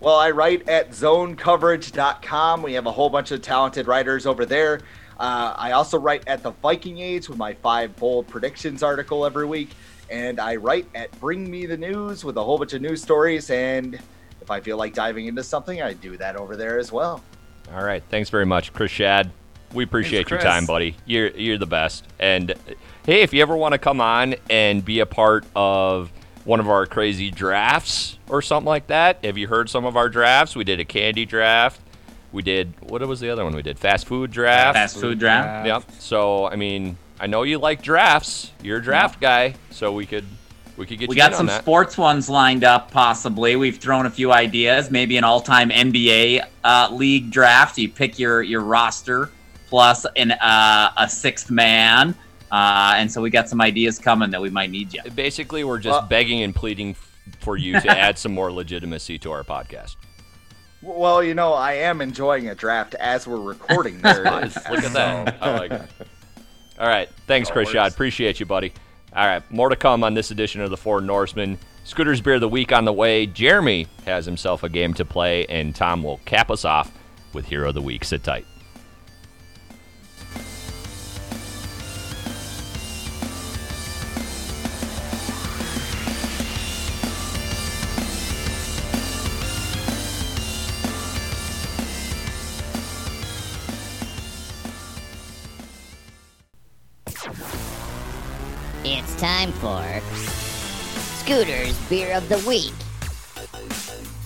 [0.00, 2.62] Well, I write at zonecoverage.com.
[2.62, 4.80] We have a whole bunch of talented writers over there.
[5.18, 9.46] Uh, I also write at the Viking Age with my five bold predictions article every
[9.46, 9.70] week.
[10.10, 13.48] And I write at Bring Me the News with a whole bunch of news stories.
[13.50, 13.98] And
[14.42, 17.22] if I feel like diving into something, I do that over there as well.
[17.72, 18.02] All right.
[18.08, 19.30] Thanks very much, Chris Schad.
[19.72, 20.96] We appreciate Thanks, your time, buddy.
[21.04, 22.06] You're you're the best.
[22.18, 22.54] And
[23.04, 26.12] hey, if you ever want to come on and be a part of
[26.44, 30.08] one of our crazy drafts or something like that, have you heard some of our
[30.08, 30.54] drafts?
[30.54, 31.80] We did a candy draft.
[32.32, 33.78] We did what was the other one we did?
[33.78, 34.76] Fast food draft.
[34.76, 35.66] Fast food draft.
[35.66, 35.84] Yep.
[35.98, 38.52] So I mean, I know you like drafts.
[38.62, 40.24] You're a draft guy, so we could
[40.76, 41.62] we could get We you in got on some that.
[41.62, 43.56] sports ones lined up, possibly.
[43.56, 47.78] We've thrown a few ideas, maybe an all-time NBA uh, league draft.
[47.78, 49.30] You pick your your roster
[49.68, 52.14] plus an uh, a sixth man,
[52.50, 55.00] uh, and so we got some ideas coming that we might need you.
[55.14, 57.10] Basically, we're just begging and pleading f-
[57.40, 59.96] for you to add some more legitimacy to our podcast.
[60.82, 64.18] Well, you know, I am enjoying a draft as we're recording this.
[64.18, 64.54] Nice.
[64.70, 65.38] Look at that.
[65.40, 65.82] I like it.
[66.78, 67.08] All right.
[67.26, 67.92] Thanks, Chris Schad.
[67.92, 68.72] Appreciate you, buddy.
[69.14, 69.48] All right.
[69.50, 71.58] More to come on this edition of the Four Norsemen.
[71.84, 73.26] Scooter's Beer of the Week on the way.
[73.26, 76.90] Jeremy has himself a game to play, and Tom will cap us off
[77.32, 78.04] with Hero of the Week.
[78.04, 78.46] Sit tight.
[99.24, 99.82] Time for
[101.16, 102.74] Scooter's Beer of the Week.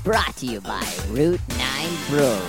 [0.02, 2.40] Brought to you by Route 9 Brewery.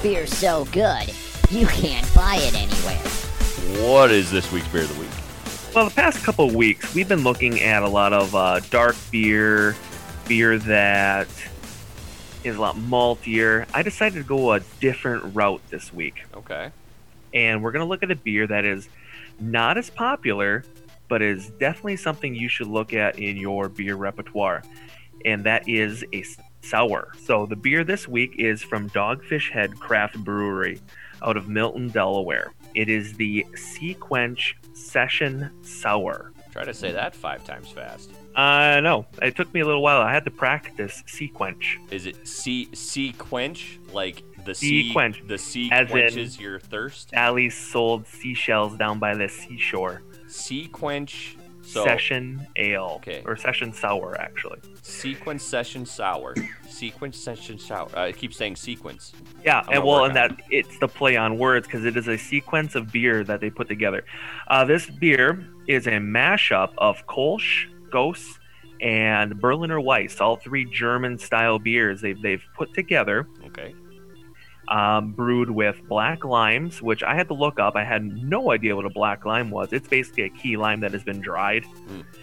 [0.00, 1.12] Beer so good,
[1.50, 3.88] you can't buy it anywhere.
[3.90, 5.10] What is this week's Beer of the Week?
[5.74, 8.94] Well, the past couple of weeks, we've been looking at a lot of uh, dark
[9.10, 9.74] beer,
[10.28, 11.26] beer that
[12.44, 13.66] is a lot maltier.
[13.74, 16.22] I decided to go a different route this week.
[16.36, 16.70] Okay.
[17.32, 18.88] And we're going to look at a beer that is
[19.40, 20.62] not as popular,
[21.08, 24.62] but is definitely something you should look at in your beer repertoire.
[25.24, 26.24] And that is a
[26.60, 27.12] sour.
[27.24, 30.80] So the beer this week is from Dogfish Head Craft Brewery
[31.22, 32.52] out of Milton, Delaware.
[32.74, 36.32] It is the Sea Quench Session Sour.
[36.52, 38.10] Try to say that five times fast.
[38.36, 40.00] Uh, no, it took me a little while.
[40.00, 41.78] I had to practice Sea Quench.
[41.90, 46.38] Is it sea sea quench like the Sea sea quench, the sea as in- quenches
[46.38, 47.10] your thirst?
[47.10, 50.02] Sally sold seashells down by the seashore.
[50.34, 52.94] Sea quench so Session Ale.
[52.96, 53.22] Okay.
[53.24, 54.58] Or Session Sour, actually.
[54.82, 56.34] sequence session sour.
[56.68, 57.88] sequence session sour.
[57.96, 59.12] Uh, I keep saying sequence.
[59.44, 62.18] Yeah, I'm and well, and that it's the play on words because it is a
[62.18, 64.04] sequence of beer that they put together.
[64.48, 68.38] Uh, this beer is a mashup of Kolsch, Gose,
[68.82, 73.26] and Berliner Weisse, all three German-style beers they've they've put together.
[73.46, 73.74] Okay.
[74.66, 77.76] Um, brewed with black limes, which I had to look up.
[77.76, 79.74] I had no idea what a black lime was.
[79.74, 81.64] It's basically a key lime that has been dried,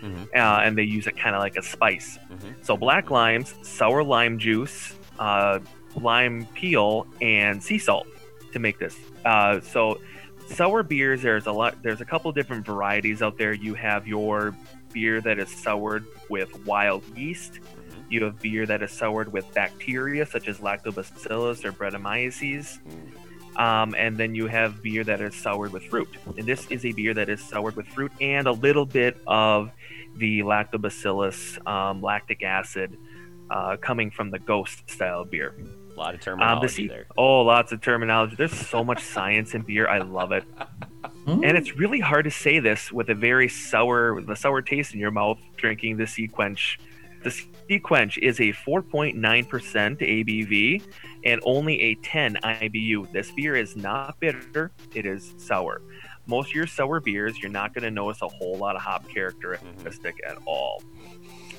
[0.01, 0.23] Mm-hmm.
[0.35, 2.17] uh, and they use it kind of like a spice.
[2.63, 5.59] So black limes, sour lime juice, uh,
[5.95, 8.07] lime peel, and sea salt
[8.53, 8.97] to make this.
[9.23, 9.99] Uh, so
[10.47, 11.83] sour beers, there's a lot.
[11.83, 13.53] There's a couple different varieties out there.
[13.53, 14.55] You have your
[14.93, 17.59] beer that is soured with wild yeast.
[18.11, 22.79] You have beer that is soured with bacteria such as lactobacillus or Brettanomyces.
[23.55, 26.09] Um, and then you have beer that is soured with fruit.
[26.37, 29.71] And this is a beer that is soured with fruit and a little bit of
[30.17, 32.97] the lactobacillus, um, lactic acid
[33.49, 35.55] uh, coming from the Gose style beer.
[35.95, 37.05] A lot of Um, the terminology sea- there.
[37.17, 38.35] Oh, lots of terminology.
[38.35, 39.87] There's so much science in beer.
[39.87, 40.43] I love it.
[41.27, 44.93] And it's really hard to say this with a very sour, with a sour taste
[44.93, 46.77] in your mouth, drinking the Sea Quench.
[47.23, 50.83] The Sea Quench is a 4.9% ABV
[51.23, 53.11] and only a 10 IBU.
[53.11, 55.81] This beer is not bitter, it is sour.
[56.25, 59.07] Most of your sour beers, you're not going to notice a whole lot of hop
[59.09, 60.81] characteristic at all.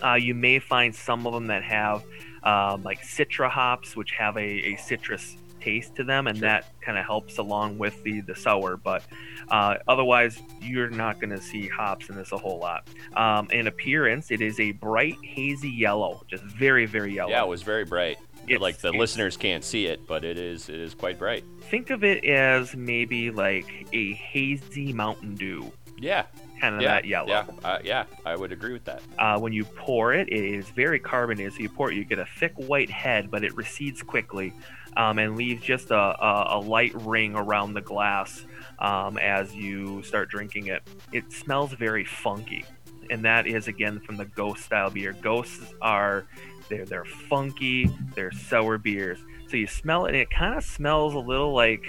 [0.05, 2.05] Uh, you may find some of them that have
[2.43, 6.99] um, like citra hops, which have a, a citrus taste to them, and that kind
[6.99, 8.77] of helps along with the the sour.
[8.77, 9.03] But
[9.49, 12.87] uh, otherwise, you're not going to see hops in this a whole lot.
[13.15, 17.31] Um, in appearance, it is a bright hazy yellow, just very very yellow.
[17.31, 18.19] Yeah, it was very bright.
[18.49, 21.45] It's- like the listeners can't see it, but it is it is quite bright.
[21.71, 25.71] Think of it as maybe like a hazy Mountain Dew.
[25.99, 26.25] Yeah.
[26.61, 27.29] Kind of yeah, that yellow.
[27.29, 29.03] Yeah, uh, yeah, I would agree with that.
[29.19, 31.55] Uh, when you pour it, it is very carbonated.
[31.55, 34.53] So you pour it, you get a thick white head, but it recedes quickly
[34.97, 38.45] um, and leaves just a, a, a light ring around the glass
[38.79, 40.83] um, as you start drinking it.
[41.13, 42.65] It smells very funky,
[43.11, 45.13] and that is again from the Gose style beer.
[45.13, 46.25] Goses are
[46.69, 49.19] they're they're funky, they're sour beers.
[49.49, 51.85] So you smell it, and it kind of smells a little like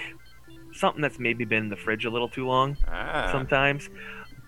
[0.73, 3.29] something that's maybe been in the fridge a little too long Ah.
[3.31, 3.89] sometimes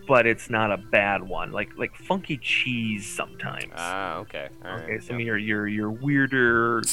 [0.08, 1.52] but it's not a bad one.
[1.52, 3.74] Like like funky cheese sometimes.
[3.76, 4.50] Ah, okay.
[4.64, 4.84] All right.
[4.84, 6.84] okay, some of your your your weirder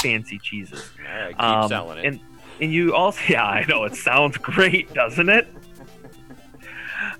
[0.00, 0.90] fancy cheeses.
[1.04, 2.04] Right, keep Um, selling it.
[2.06, 2.20] And
[2.60, 5.46] and you also yeah, I know it sounds great, doesn't it?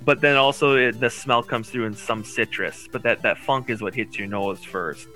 [0.04, 3.68] But then also it, the smell comes through in some citrus, but that that funk
[3.70, 5.06] is what hits your nose first.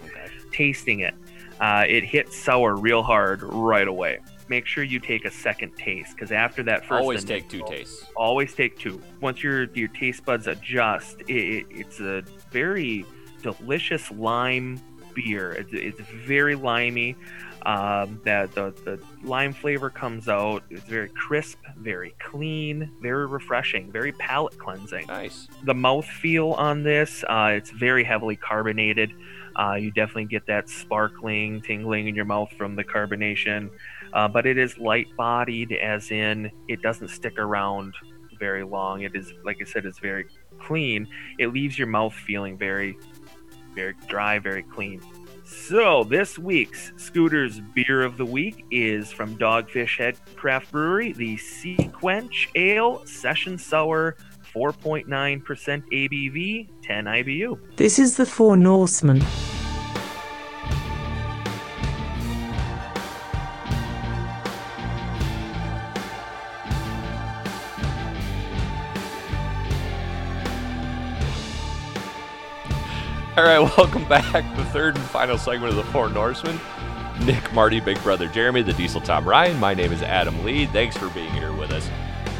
[0.52, 1.14] Tasting it,
[1.60, 4.18] uh, it hits sour real hard right away.
[4.48, 8.04] make sure you take a second taste because after that first, Always take two tastes.
[8.16, 9.00] Always take two.
[9.20, 13.06] Once your your taste buds adjust, it, it, it's a very
[13.42, 14.80] delicious lime
[15.14, 15.52] beer.
[15.52, 17.16] It's, it's very limey.
[17.64, 20.64] Um, that the, the lime flavor comes out.
[20.68, 25.06] It's very crisp, very clean, very refreshing, very palate cleansing.
[25.06, 25.46] Nice.
[25.62, 29.12] The mouth feel on this, uh, it's very heavily carbonated.
[29.54, 33.70] Uh, you definitely get that sparkling, tingling in your mouth from the carbonation.
[34.12, 37.94] Uh, but it is light bodied, as in it doesn't stick around
[38.40, 39.02] very long.
[39.02, 40.26] It is, like I said, it's very
[40.58, 41.06] clean.
[41.38, 42.98] It leaves your mouth feeling very,
[43.74, 45.00] very dry, very clean.
[45.52, 51.36] So, this week's Scooter's Beer of the Week is from Dogfish Head Craft Brewery, the
[51.36, 54.16] Sea Quench Ale Session Sour,
[54.54, 57.76] 4.9% ABV, 10 IBU.
[57.76, 59.22] This is the Four Norsemen.
[73.42, 74.44] All right, welcome back.
[74.56, 76.60] The third and final segment of the Four Norsemen.
[77.24, 79.58] Nick, Marty, Big Brother Jeremy, the Diesel Tom Ryan.
[79.58, 80.66] My name is Adam Lee.
[80.66, 81.90] Thanks for being here with us.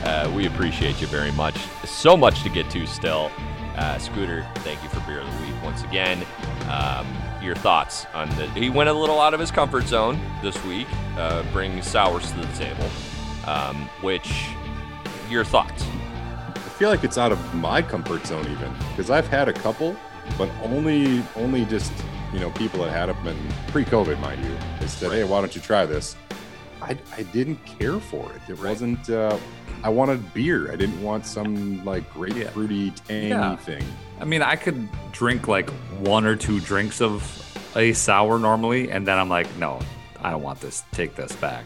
[0.05, 1.57] Uh, we appreciate you very much.
[1.85, 3.33] So much to get to still.
[3.75, 6.25] Uh, Scooter, thank you for Beer of the Week once again.
[6.71, 7.05] Um,
[7.43, 8.47] your thoughts on the.
[8.51, 10.87] He went a little out of his comfort zone this week,
[11.17, 12.89] uh, bringing sours to the table.
[13.49, 14.51] Um, which,
[15.29, 15.85] your thoughts?
[16.55, 19.97] I feel like it's out of my comfort zone even because I've had a couple,
[20.39, 21.93] but only only just
[22.33, 23.37] you know people that had them in
[23.69, 24.57] pre-COVID, mind you.
[24.81, 26.17] They said, "Hey, why don't you try this?"
[26.81, 28.41] I, I didn't care for it.
[28.51, 29.09] It wasn't.
[29.09, 29.39] Uh,
[29.85, 30.73] I wanted beer.
[30.73, 33.57] I didn't want some like grapefruity, tangy Yeah.
[33.57, 33.85] thing.
[34.21, 35.71] I mean, I could drink like
[36.01, 37.23] one or two drinks of
[37.77, 39.81] a sour normally, and then I'm like, no,
[40.21, 40.85] I don't want this.
[40.93, 41.65] Take this back.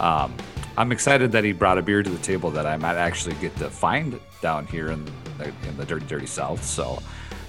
[0.00, 0.34] Um,
[0.76, 3.56] I'm excited that he brought a beer to the table that I might actually get
[3.56, 5.04] to find down here in
[5.38, 6.62] the, in the dirty, dirty south.
[6.62, 7.00] So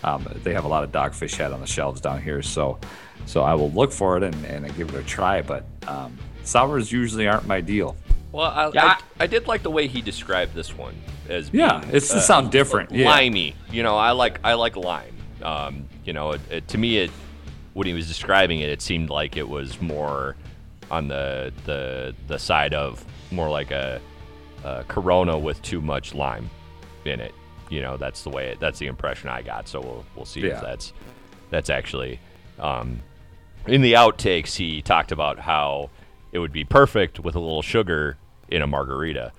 [0.04, 2.42] um, they have a lot of dogfish head on the shelves down here.
[2.42, 2.80] So
[3.26, 5.42] so I will look for it and, and give it a try.
[5.42, 7.96] But um, sours usually aren't my deal.
[8.32, 8.86] Well, I, Yeah.
[9.20, 10.96] I, I did like the way he described this one
[11.28, 13.06] as Yeah, being, it's to sound different, yeah.
[13.06, 13.56] limey.
[13.72, 15.16] You know, I like I like lime.
[15.42, 17.12] Um, you know, it, it, to me, it
[17.74, 20.36] when he was describing it, it seemed like it was more
[20.92, 24.02] on the the the side of more like a,
[24.64, 26.50] a Corona with too much lime
[27.06, 27.34] in it.
[27.70, 29.68] You know, that's the way it, that's the impression I got.
[29.68, 30.92] So we'll we'll see if that's
[31.52, 32.20] that's actually
[32.60, 33.00] um,
[33.68, 34.56] in the outtakes.
[34.56, 35.90] He talked about how
[36.32, 38.18] it would be perfect with a little sugar
[38.50, 39.32] in a margarita,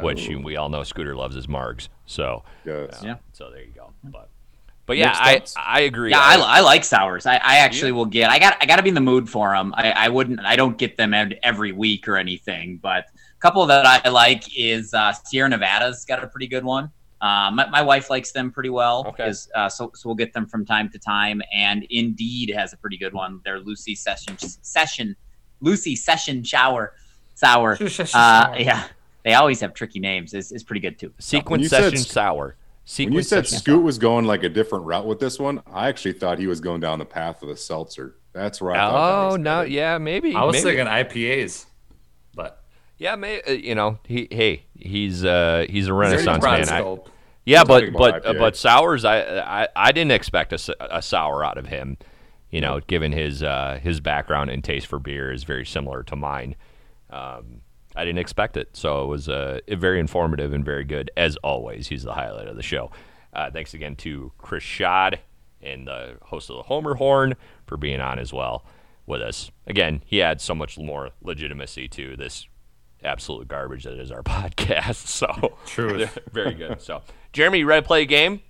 [0.00, 0.30] which Oh.
[0.32, 1.88] you- we all know Scooter loves his margs.
[2.06, 3.02] So Yes.
[3.02, 3.14] uh, Yeah.
[3.32, 3.92] So there you go.
[4.04, 4.28] But
[4.86, 6.10] but yeah, I I agree.
[6.10, 7.24] Yeah, I, I like sours.
[7.24, 8.28] I, I actually will get.
[8.28, 8.56] I got.
[8.60, 9.72] I got to be in the mood for them.
[9.76, 10.40] I, I wouldn't.
[10.40, 11.14] I don't get them
[11.44, 12.78] every week or anything.
[12.82, 16.90] But a couple that I like is uh, Sierra Nevada's got a pretty good one.
[17.20, 19.04] Uh, my, my wife likes them pretty well.
[19.08, 19.32] Okay.
[19.54, 21.42] Uh, so so we'll get them from time to time.
[21.54, 23.40] And Indeed has a pretty good one.
[23.44, 25.16] Their Lucy Session Session
[25.60, 26.94] Lucy Session Shower
[27.34, 27.78] Sour.
[28.14, 28.84] Uh, yeah,
[29.24, 30.34] they always have tricky names.
[30.34, 31.12] Is is pretty good too.
[31.18, 32.56] Sequence you said session sc- sour.
[32.96, 35.88] When you said session Scoot was going like a different route with this one, I
[35.88, 38.16] actually thought he was going down the path of the seltzer.
[38.32, 39.28] That's where I thought.
[39.28, 40.34] that Oh no, yeah, maybe.
[40.34, 40.76] I was maybe.
[40.76, 41.69] thinking IPAs, but
[43.00, 46.84] Yeah, may, uh, you know, he hey, he's uh he's a renaissance broad man.
[46.84, 46.98] I,
[47.46, 51.66] yeah, but but uh, but sours, I, I I didn't expect a sour out of
[51.66, 51.96] him.
[52.50, 56.14] You know, given his uh his background and taste for beer is very similar to
[56.14, 56.56] mine.
[57.08, 57.62] Um,
[57.96, 61.88] I didn't expect it, so it was uh very informative and very good as always.
[61.88, 62.90] He's the highlight of the show.
[63.32, 65.20] Uh, thanks again to Chris Schad
[65.62, 67.34] and the host of the Homer Horn
[67.66, 68.66] for being on as well
[69.06, 69.50] with us.
[69.66, 72.46] Again, he adds so much more legitimacy to this
[73.04, 75.06] absolute garbage that is our podcast.
[75.06, 76.80] So true, very good.
[76.80, 78.42] So Jeremy, you ready to play a game?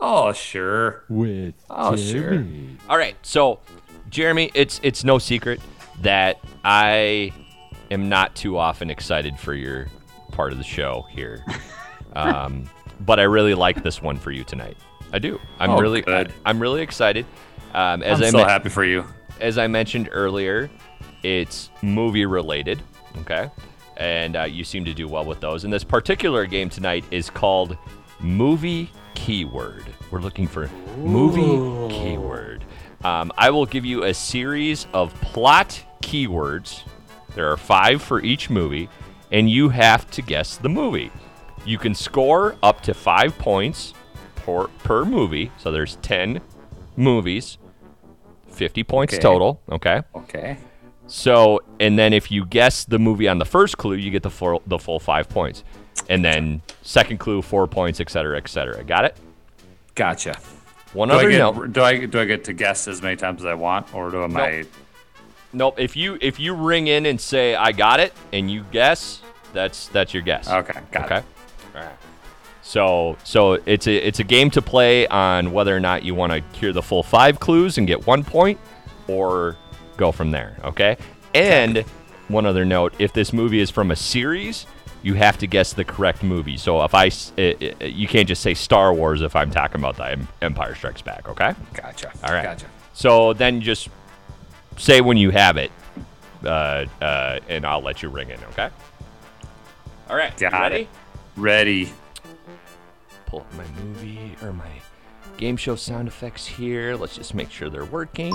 [0.00, 1.04] oh sure.
[1.08, 2.44] With Oh sure.
[2.88, 3.16] All right.
[3.22, 3.60] So
[4.10, 5.60] Jeremy, it's it's no secret
[6.02, 7.32] that I
[7.90, 9.86] am not too often excited for your
[10.32, 11.44] part of the show here.
[12.14, 12.68] Um,
[13.00, 14.76] but I really like this one for you tonight.
[15.12, 15.40] I do.
[15.60, 16.32] I'm Oh, really good.
[16.44, 17.24] I, am really excited.
[17.72, 19.04] Um, as I'm I so men- happy for you.
[19.40, 20.70] as I mentioned earlier,
[21.22, 22.82] it's movie related.
[23.18, 23.48] Okay.
[23.96, 25.64] And uh, you seem to do well with those.
[25.64, 27.76] And this particular game tonight is called
[28.20, 29.84] Movie Keyword.
[30.10, 30.68] We're looking for
[30.98, 32.64] movie keyword.
[33.04, 36.82] Um, I will give you a series of plot keywords.
[37.34, 38.88] There are five for each movie,
[39.30, 41.10] and you have to guess the movie.
[41.66, 43.92] You can score up to five points
[44.36, 45.50] per, per movie.
[45.58, 46.40] So there's 10
[46.96, 47.58] movies,
[48.50, 49.20] 50 points Okay.
[49.22, 49.60] total.
[49.70, 50.02] Okay.
[50.14, 50.56] Okay.
[51.06, 54.30] So, and then if you guess the movie on the first clue, you get the
[54.30, 55.62] full the full five points,
[56.08, 58.82] and then second clue four points, et cetera, et cetera.
[58.82, 59.16] Got it?
[59.94, 60.36] Gotcha.
[60.94, 61.72] One do other I get, note.
[61.72, 64.24] Do I do I get to guess as many times as I want, or do
[64.24, 64.64] am I?
[65.52, 65.78] Nope.
[65.78, 69.20] If you if you ring in and say I got it, and you guess,
[69.52, 70.48] that's that's your guess.
[70.48, 71.26] Okay, got okay.
[71.74, 71.96] All right.
[72.62, 76.32] So so it's a it's a game to play on whether or not you want
[76.32, 78.58] to hear the full five clues and get one point,
[79.06, 79.56] or
[79.96, 80.56] go from there.
[80.64, 80.96] Okay.
[81.34, 81.78] And
[82.28, 84.66] one other note: if this movie is from a series,
[85.02, 86.56] you have to guess the correct movie.
[86.56, 89.80] So if I s- i- i- you can't just say Star Wars if I'm talking
[89.80, 91.28] about the Empire Strikes Back.
[91.28, 91.52] Okay.
[91.74, 92.10] Gotcha.
[92.24, 92.42] All right.
[92.44, 92.66] Gotcha.
[92.94, 93.88] So then just
[94.78, 95.70] say when you have it,
[96.44, 98.38] uh, uh, and I'll let you ring in.
[98.52, 98.68] Okay.
[100.08, 100.36] All right.
[100.38, 100.76] Got ready?
[100.82, 100.88] it.
[101.36, 101.92] Ready.
[103.26, 104.68] Pull up my movie or my
[105.36, 106.94] game show sound effects here.
[106.96, 108.32] Let's just make sure they're working.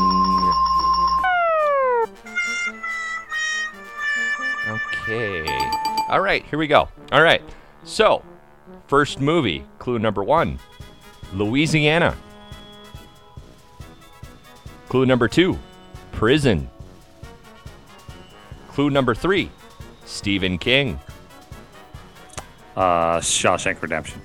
[5.10, 5.72] Okay.
[6.08, 6.88] All right, here we go.
[7.12, 7.42] All right.
[7.84, 8.24] So,
[8.88, 10.60] first movie, clue number one
[11.34, 12.16] Louisiana.
[14.88, 15.58] Clue number two,
[16.12, 16.70] prison.
[18.70, 19.50] Clue number three,
[20.06, 21.00] Stephen King.
[22.76, 24.22] Uh, Shawshank Redemption.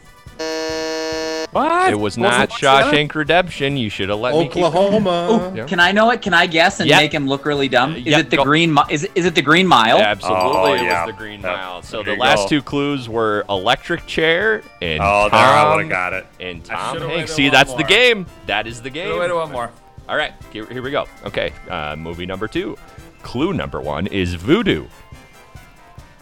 [1.55, 1.93] What?
[1.93, 3.77] It was not Shawshank Redemption.
[3.77, 4.49] You should have let me.
[4.49, 5.53] keep- Oklahoma.
[5.55, 5.67] Yeah.
[5.67, 6.21] Can I know it?
[6.21, 7.01] Can I guess and Yep.
[7.01, 7.95] make him look really dumb?
[7.95, 8.45] Is Yep, it the go.
[8.45, 8.75] green?
[8.75, 9.99] Mi- is it, is it the Green Mile?
[9.99, 11.07] Absolutely, Oh, it yeah.
[11.07, 11.57] was the Green Yep.
[11.57, 11.83] Mile.
[11.83, 12.49] So There the last go.
[12.49, 16.27] two clues were electric chair and Oh, Tom, there I would have got it.
[16.41, 17.33] and Tom Hanks.
[17.35, 18.27] See, one that's the game.
[18.47, 19.17] That is the game.
[19.19, 19.71] Wait, one more.
[20.09, 21.07] All right, here, here we go.
[21.25, 22.77] Okay, uh, movie number two.
[23.23, 24.87] Clue number one is voodoo.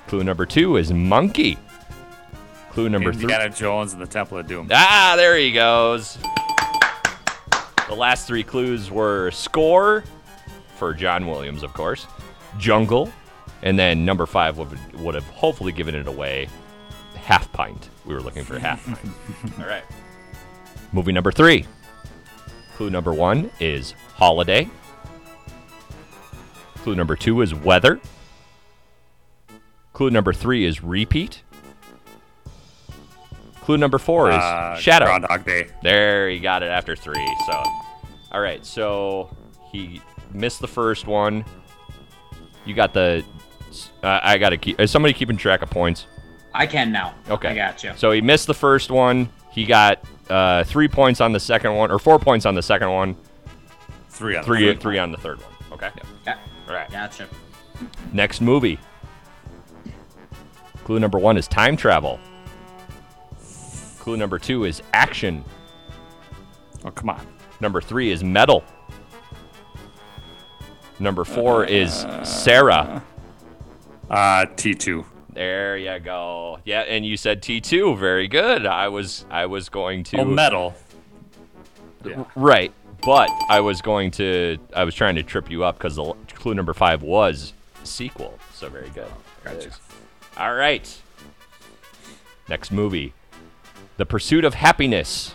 [0.09, 1.57] Clue number two is monkey.
[2.73, 3.23] Clue number three.
[3.25, 4.69] Indiana Jones and the Temple of Doom.
[4.73, 6.17] Ah, there he goes.
[7.89, 10.03] The last three clues were score
[10.77, 12.07] for John Williams, of course,
[12.59, 13.13] jungle,
[13.63, 16.49] and then number five would, would have hopefully given it away.
[17.17, 17.91] Half pint.
[18.07, 18.85] We were looking for half
[19.45, 19.59] pint.
[19.61, 19.85] All right.
[20.93, 21.67] Movie number three.
[22.77, 24.69] Clue number one is holiday.
[26.77, 28.01] Clue number two is weather.
[29.93, 31.43] Clue number three is repeat.
[33.63, 35.07] Clue number four is Uh, shadow.
[35.07, 35.69] Groundhog Day.
[35.83, 37.27] There, he got it after three.
[37.47, 37.63] So,
[38.33, 38.65] all right.
[38.67, 39.35] So
[39.71, 40.01] he
[40.33, 41.45] missed the first one.
[42.65, 43.25] You got the.
[44.03, 44.81] Uh, I got to keep.
[44.81, 46.07] Is somebody keeping track of points?
[46.55, 47.15] I can now.
[47.31, 47.49] Okay.
[47.51, 47.93] I got you.
[47.97, 49.29] So he missed the first one.
[49.53, 52.91] He got uh, three points on the second one, or four points on the second
[52.91, 53.17] one.
[54.09, 55.53] Three on the three, third three on the third one.
[55.73, 55.91] Okay.
[56.27, 56.37] Yeah.
[56.69, 56.91] All right.
[56.91, 57.29] Gotcha.
[58.13, 58.79] Next movie.
[60.85, 62.19] Clue number one is time travel.
[64.03, 65.45] Clue number two is action.
[66.85, 67.25] Oh, come on.
[67.61, 68.65] Number three is metal.
[70.99, 73.05] Number four is Sarah.
[74.11, 75.05] Uh, T2.
[75.35, 76.59] There you go.
[76.65, 77.95] Yeah, and you said T two.
[77.95, 78.67] Very good.
[78.67, 80.75] I was I was going to Oh, metal.
[82.35, 82.73] right,
[83.07, 86.55] but I was going to I was trying to trip you up because the clue
[86.55, 87.53] number five was
[87.85, 88.37] sequel.
[88.53, 89.07] So very good.
[89.45, 89.71] Gotcha.
[90.37, 90.93] All right.
[92.49, 93.15] Next movie,
[94.03, 95.33] The Pursuit of Happiness.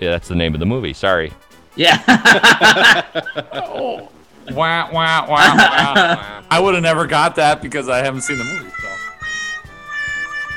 [0.00, 0.92] Yeah, that's the name of the movie.
[0.92, 1.32] Sorry.
[1.76, 2.02] Yeah.
[3.52, 4.10] oh.
[4.50, 6.42] Wah, wah, wah, wah.
[6.50, 8.70] I would have never got that because I haven't seen the movie.
[8.80, 8.88] So.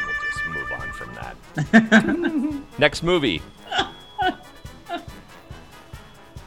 [0.07, 2.63] We'll just move on from that.
[2.79, 3.43] Next movie.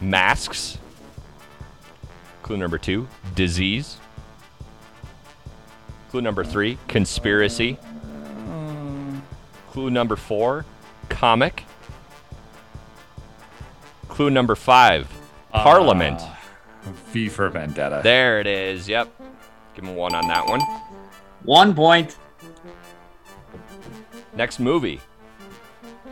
[0.01, 0.79] Masks.
[2.43, 3.99] Clue number two, disease.
[6.11, 7.79] Clue number three, conspiracy.
[9.73, 10.67] Clue number four,
[11.09, 11.65] comic.
[14.09, 15.09] Clue number five,
[15.51, 16.21] parliament.
[16.21, 18.03] Uh, V for Vendetta.
[18.05, 18.87] There it is.
[18.87, 19.09] Yep.
[19.75, 20.61] Give him one on that one.
[21.45, 22.19] One point.
[24.37, 25.01] Next movie.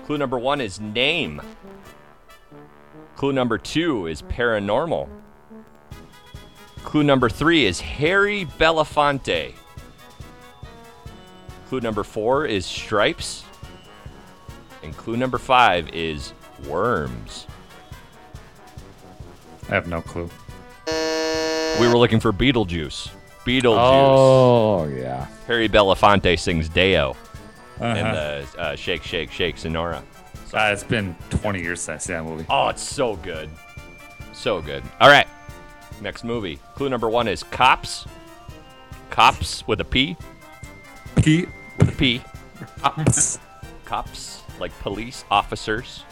[0.07, 1.43] Clue number one is name.
[3.17, 5.07] Clue number two is paranormal.
[6.83, 9.53] Clue number three is Harry Belafonte.
[11.69, 13.45] Clue number four is stripes.
[14.83, 16.33] And clue number five is
[16.67, 17.47] worms.
[19.69, 20.29] I have no clue.
[21.81, 23.11] We were looking for Beetlejuice.
[23.45, 23.65] Beetlejuice.
[23.79, 25.27] Oh, yeah.
[25.47, 27.17] Harry Belafonte sings Day-O
[27.79, 28.45] in Uh-huh.
[28.55, 30.03] the uh, Shake, Shake, Shake Senora.
[30.53, 32.45] Uh, it's been 20 years since I seen that movie.
[32.51, 33.49] Oh, it's so good.
[34.33, 34.83] So good.
[35.01, 35.29] All right.
[36.03, 36.59] Next movie.
[36.75, 38.07] Clue number one is Cops.
[39.11, 40.17] Cops with a P.
[41.17, 41.47] P.
[41.79, 42.23] With a P.
[42.83, 43.39] Cops.
[43.85, 46.05] Cops, like police officers.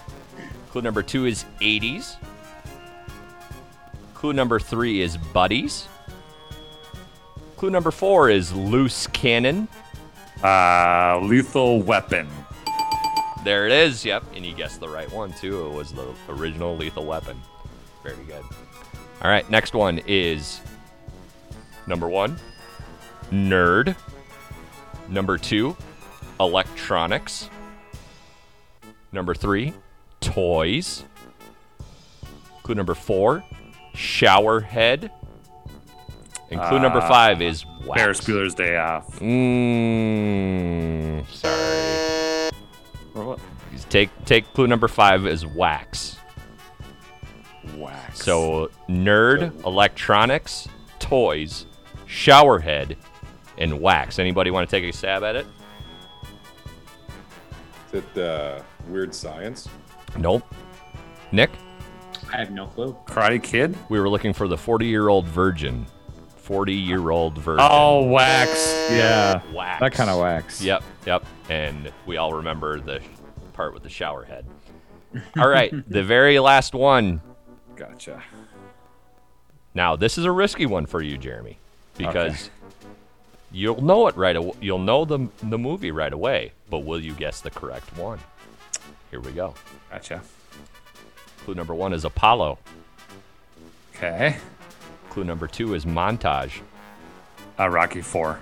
[0.70, 2.16] Clue number two is 80s.
[4.14, 5.86] Clue number three is buddies.
[7.56, 9.68] Clue number four is loose cannon.
[10.42, 12.28] Uh, lethal weapon.
[13.44, 14.04] There it is.
[14.04, 15.66] Yep, and you guessed the right one too.
[15.66, 17.40] It was the original lethal weapon.
[18.02, 18.42] Very good.
[19.22, 20.60] All right, next one is
[21.86, 22.38] number one,
[23.32, 23.96] nerd.
[25.08, 25.76] Number two,
[26.38, 27.48] electronics.
[29.12, 29.72] Number three,
[30.20, 31.04] toys.
[32.62, 33.44] Clue number four,
[33.94, 35.10] shower head.
[36.50, 38.00] And clue number Uh, five is wax.
[38.00, 39.18] Ferris Bueller's Day Off.
[39.20, 42.50] Mm, sorry.
[43.90, 46.16] Take take clue number five as wax.
[47.76, 48.22] Wax.
[48.22, 51.66] So nerd, electronics, toys,
[52.06, 52.96] shower head,
[53.56, 54.18] and wax.
[54.18, 55.46] Anybody want to take a stab at it?
[57.92, 59.68] Is it uh, weird science?
[60.16, 60.42] Nope.
[61.32, 61.50] Nick?
[62.32, 62.96] I have no clue.
[63.06, 63.76] Karate Kid?
[63.88, 65.86] We were looking for the 40 year old virgin.
[66.36, 67.66] 40 year old virgin.
[67.68, 68.74] Oh, wax.
[68.90, 69.42] Yeah.
[69.52, 69.80] wax.
[69.80, 70.62] That kind of wax.
[70.62, 71.24] Yep, yep.
[71.50, 73.00] And we all remember the
[73.52, 74.46] part with the shower head.
[75.38, 77.20] All right, the very last one.
[77.76, 78.22] Gotcha.
[79.74, 81.58] Now, this is a risky one for you, Jeremy,
[81.96, 82.50] because Okay.
[83.52, 84.52] you'll know it right away.
[84.60, 88.18] You'll know the the movie right away, but will you guess the correct one?
[89.10, 89.54] Here we go.
[89.90, 90.20] Gotcha.
[91.44, 92.58] Clue number one is Apollo.
[93.94, 94.36] Okay.
[95.10, 96.60] Clue number two is montage.
[97.58, 98.38] Uh, Rocky Four.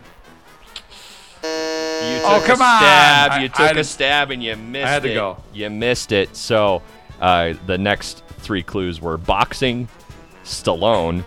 [1.42, 2.78] You took Oh, come a on!
[2.80, 3.32] stab.
[3.32, 5.14] I- you I took had a to- stab and you missed had to it.
[5.14, 5.42] go.
[5.54, 6.36] You missed it.
[6.36, 6.82] So
[7.20, 9.88] uh, the next three clues were boxing,
[10.44, 11.24] Stallone,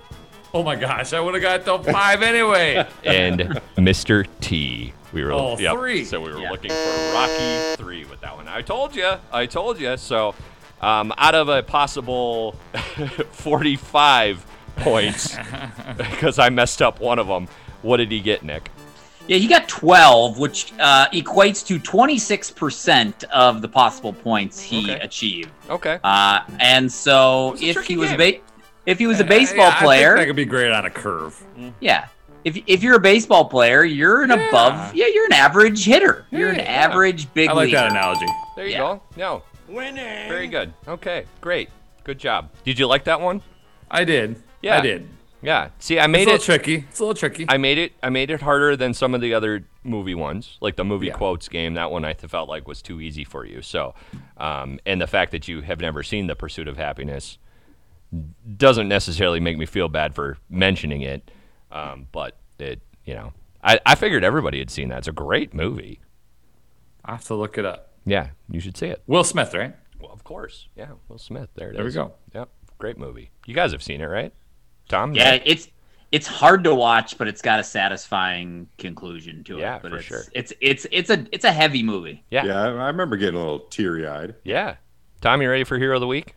[0.54, 2.88] Oh my gosh, I would have got the five anyway.
[3.04, 3.40] and
[3.78, 4.26] Mr.
[4.42, 4.94] T.
[5.14, 5.74] We were Oh, yep.
[5.76, 6.06] three.
[6.06, 8.48] So we were looking for Rocky three with that one.
[8.48, 9.14] I told you.
[9.32, 9.98] I told you.
[9.98, 10.36] So
[10.82, 12.54] um, out of a possible
[13.32, 14.46] forty-five
[14.78, 15.36] points,
[15.98, 17.48] because I messed up one of them.
[17.82, 18.70] What did he get, Nick?
[19.28, 25.52] Yeah, he got 12, which uh, equates to 26% of the possible points he achieved.
[25.70, 26.00] Okay.
[26.04, 28.42] Uh, and so if tricky he was a game.
[28.42, 30.86] ba- if he was a Yeah, baseball I think player, that could be great on
[30.86, 31.42] a curve.
[31.80, 32.08] yeah.
[32.46, 36.26] If, if you're a baseball player, you're an above, yeah, you're an average hitter.
[36.32, 36.64] You're an Yeah.
[36.64, 38.26] average big I like that analogy.
[38.56, 38.78] There you Yeah.
[38.78, 39.02] go.
[39.18, 39.44] No.
[39.68, 40.30] Winning.
[40.30, 40.74] Very good.
[40.88, 41.26] Okay.
[41.42, 41.70] Great.
[42.06, 42.50] Good job.
[42.64, 43.42] Did you like that one?
[43.92, 44.42] I did.
[44.62, 44.78] Yeah.
[44.78, 45.10] I did.
[45.42, 45.70] Yeah.
[45.80, 46.86] See, I It's made a little it tricky.
[46.90, 47.46] It's a little tricky.
[47.48, 47.92] I made it.
[48.02, 51.14] I made it harder than some of the other movie ones, like the movie Yeah.
[51.14, 51.74] quotes game.
[51.76, 53.62] That one I felt like was too easy for you.
[53.62, 53.96] So,
[54.38, 57.38] um, and the fact that you have never seen The Pursuit of Happiness
[58.58, 61.32] doesn't necessarily make me feel bad for mentioning it.
[61.72, 63.34] Um, but it, you know,
[63.64, 65.00] I, I figured everybody had seen that.
[65.00, 66.00] It's a great movie.
[67.06, 67.94] I have to look it up.
[68.06, 69.04] Yeah, you should see it.
[69.08, 69.76] Will Smith, right?
[70.00, 70.68] Well, of course.
[70.76, 71.50] Yeah, Will Smith.
[71.56, 71.78] There it is.
[71.78, 72.14] There we go.
[72.34, 73.32] Yep, great movie.
[73.46, 74.34] You guys have seen it, right?
[74.88, 75.14] Tom?
[75.14, 75.44] Yeah, Nick?
[75.46, 75.68] it's
[76.12, 79.62] it's hard to watch, but it's got a satisfying conclusion to it.
[79.62, 80.24] Yeah, but for it's, sure.
[80.34, 82.24] It's it's it's a it's a heavy movie.
[82.32, 82.46] Yeah.
[82.46, 84.36] Yeah, I I remember getting a little teary eyed.
[84.44, 84.76] Yeah.
[85.22, 86.36] Tom, you ready for Hero of the Week?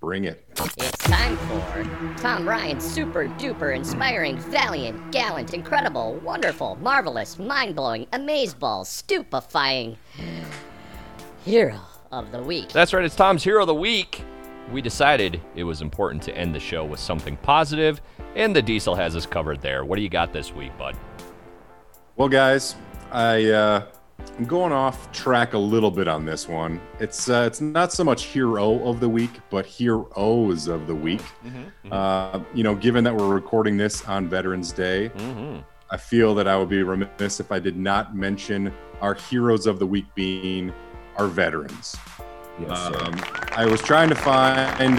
[0.00, 0.42] Bring it.
[0.78, 8.06] It's time for Tom Ryan's super duper inspiring, valiant, gallant, incredible, wonderful, marvelous, mind blowing,
[8.06, 9.98] amazeballs, stupefying
[11.44, 11.78] hero
[12.10, 12.70] of the week.
[12.70, 14.22] That's right, it's Tom's Hero of the Week.
[14.72, 18.00] We decided it was important to end the show with something positive,
[18.36, 19.84] and the Diesel has us covered there.
[19.84, 20.96] What do you got this week, bud?
[22.16, 22.74] Well, guys,
[23.10, 23.86] I uh,
[24.38, 26.80] I'm going off track a little bit on this one.
[26.98, 31.22] It's uh, it's not so much hero of the week, but heroes of the week.
[31.90, 35.60] Uh, you know, given that we're recording this on Veterans Day, Mm-hmm.
[35.92, 39.80] I feel that I would be remiss if I did not mention our heroes of
[39.80, 40.72] the week being
[41.16, 41.96] our veterans.
[42.60, 42.78] Yes.
[42.78, 43.20] Um,
[43.56, 44.98] I was trying to find.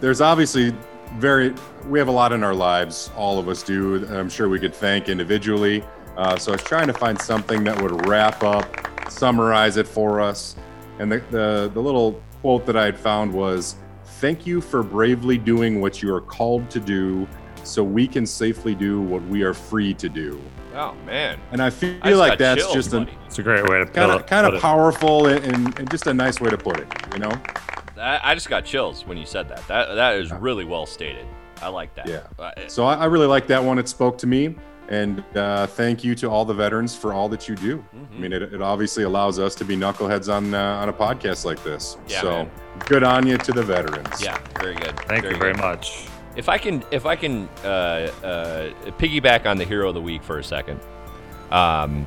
[0.00, 0.74] There's obviously
[1.14, 1.54] very.
[1.86, 3.10] We have a lot in our lives.
[3.16, 4.06] All of us do.
[4.08, 5.84] I'm sure we could thank individually.
[6.16, 8.66] Uh, so I was trying to find something that would wrap up,
[9.08, 10.56] summarize it for us.
[10.98, 15.38] And the, the, the little quote that I had found was Thank you for bravely
[15.38, 17.28] doing what you are called to do
[17.62, 20.40] so we can safely do what we are free to do.
[20.74, 21.38] Oh, man.
[21.52, 23.06] And I feel I just like that's chills, just a.
[23.26, 24.16] It's a great way to put kind it.
[24.16, 26.88] of kind of powerful and, and, and just a nice way to put it.
[27.12, 27.32] You know?
[27.98, 29.66] I, I just got chills when you said that.
[29.68, 31.26] That That is really well stated.
[31.60, 32.08] I like that.
[32.08, 32.22] Yeah.
[32.38, 33.78] Uh, So I, I really like that one.
[33.78, 34.54] It spoke to me.
[34.90, 37.76] And uh, thank you to all the veterans for all that you do.
[37.76, 38.14] Mm-hmm.
[38.14, 41.44] I mean, it, it obviously allows us to be knuckleheads on uh, on a podcast
[41.44, 41.98] like this.
[42.08, 42.50] Yeah, so man.
[42.86, 44.22] good on you to the veterans.
[44.22, 44.98] yeah, very good.
[45.00, 45.60] Thank you very good.
[45.60, 46.06] much.
[46.36, 47.66] If I can, if I can uh,
[48.24, 50.80] uh, piggyback on the hero of the week for a second,
[51.50, 52.06] um,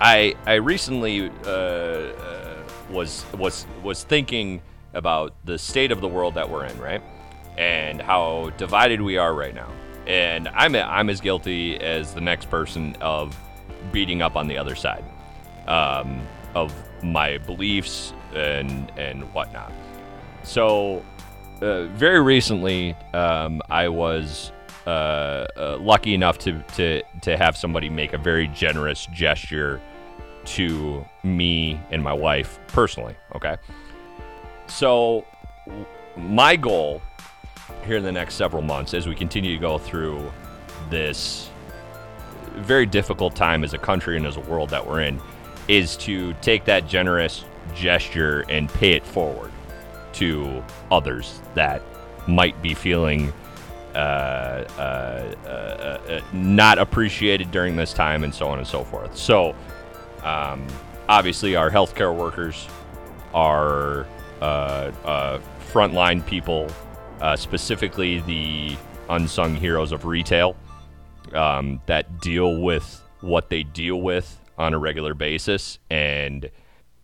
[0.00, 4.62] I I recently uh, uh, was was was thinking
[4.94, 7.02] about the state of the world that we're in, right?
[7.58, 9.70] And how divided we are right now.
[10.06, 13.36] And I'm I'm as guilty as the next person of
[13.92, 15.04] beating up on the other side
[15.66, 19.72] um, of my beliefs and and whatnot.
[20.42, 21.04] So
[21.60, 24.52] uh, very recently, um, I was
[24.86, 29.80] uh, uh, lucky enough to, to to have somebody make a very generous gesture
[30.46, 33.14] to me and my wife personally.
[33.36, 33.56] Okay,
[34.70, 35.24] so
[36.16, 37.02] my goal
[37.84, 40.30] here in the next several months, as we continue to go through
[40.90, 41.50] this
[42.56, 45.20] very difficult time as a country and as a world that we're in,
[45.68, 47.44] is to take that generous
[47.74, 49.52] gesture and pay it forward
[50.12, 51.82] to others that
[52.26, 53.32] might be feeling
[53.94, 53.98] uh,
[54.78, 59.16] uh, uh, uh, not appreciated during this time, and so on and so forth.
[59.16, 59.54] So,
[60.22, 60.66] um,
[61.08, 62.68] obviously, our healthcare workers,
[63.34, 64.04] uh,
[64.40, 66.68] frontline people,
[67.36, 68.76] specifically the
[69.08, 70.56] unsung heroes of retail
[71.34, 76.50] um, that deal with what they deal with on a regular basis, and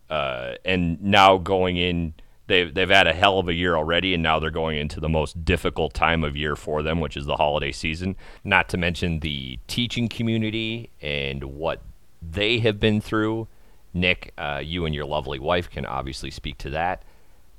[0.09, 2.13] and now going in
[2.47, 5.09] they've they've had a hell of a year already, and now they're going into the
[5.09, 8.15] most difficult time of year for them, which is the holiday season.
[8.43, 11.81] Not to mention the teaching community and what
[12.21, 13.47] they have been through.
[13.93, 17.03] Nick, uh, you and your lovely wife can obviously speak to that.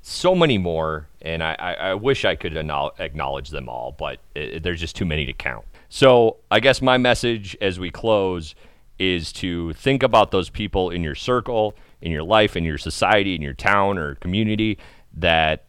[0.01, 4.63] So many more, and I, I, I wish I could acknowledge them all, but it,
[4.63, 5.65] there's just too many to count.
[5.89, 8.55] So I guess my message as we close
[8.97, 13.35] is to think about those people in your circle in your life, in your society,
[13.35, 14.77] in your town or community
[15.13, 15.65] that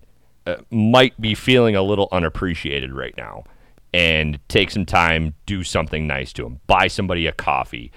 [0.46, 3.44] uh, might be feeling a little unappreciated right now
[3.92, 6.60] and take some time, do something nice to them.
[6.66, 7.90] Buy somebody a coffee,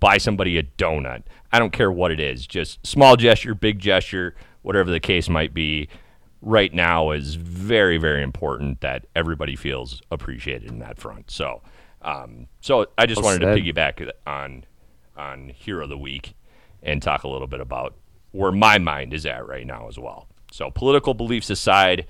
[0.00, 1.22] buy somebody a donut.
[1.52, 5.54] I don't care what it is, just small gesture, big gesture, whatever the case might
[5.54, 5.88] be.
[6.42, 11.30] Right now is very, very important that everybody feels appreciated in that front.
[11.30, 11.60] So,
[12.00, 13.54] um, so I just well wanted said.
[13.54, 14.64] to piggyback on
[15.18, 16.34] on Hero of the Week
[16.82, 17.94] and talk a little bit about
[18.30, 20.28] where my mind is at right now as well.
[20.50, 22.06] So, political beliefs aside,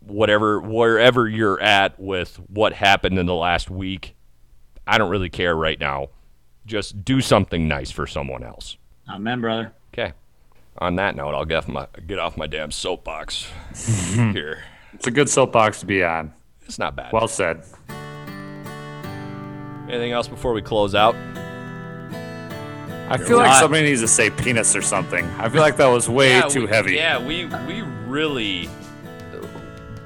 [0.00, 4.16] whatever wherever you're at with what happened in the last week,
[4.86, 6.08] I don't really care right now.
[6.66, 8.76] Just do something nice for someone else.
[9.08, 9.72] Amen, brother.
[9.94, 10.12] Okay.
[10.80, 13.50] On that note, I'll get off my get off my damn soapbox
[14.14, 14.64] here.
[14.94, 16.32] It's a good soapbox to be on.
[16.66, 17.12] It's not bad.
[17.12, 17.64] Well said.
[19.88, 21.14] Anything else before we close out?
[23.10, 25.24] I feel like somebody needs to say penis or something.
[25.38, 26.94] I feel like that was way yeah, too we, heavy.
[26.94, 28.70] Yeah, we we really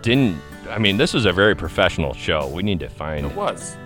[0.02, 0.40] didn't.
[0.70, 2.48] I mean, this was a very professional show.
[2.48, 3.76] We need to find it was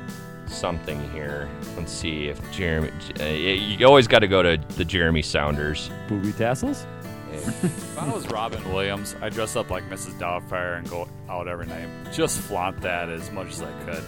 [0.49, 1.49] something here.
[1.77, 2.91] Let's see if Jeremy.
[3.21, 5.91] Uh, you always got to go to the Jeremy Sounders.
[6.09, 6.87] Booby tassels.
[7.31, 10.19] if I was Robin Williams, I'd dress up like Mrs.
[10.19, 11.89] Doubtfire and go out every night.
[12.13, 14.03] Just flaunt that as much as I could.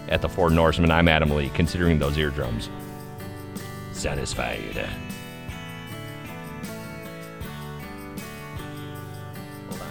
[0.09, 2.69] at the Four Norsemen, I'm Adam Lee, considering those eardrums
[3.93, 4.59] satisfied.
[9.69, 9.87] Hold on.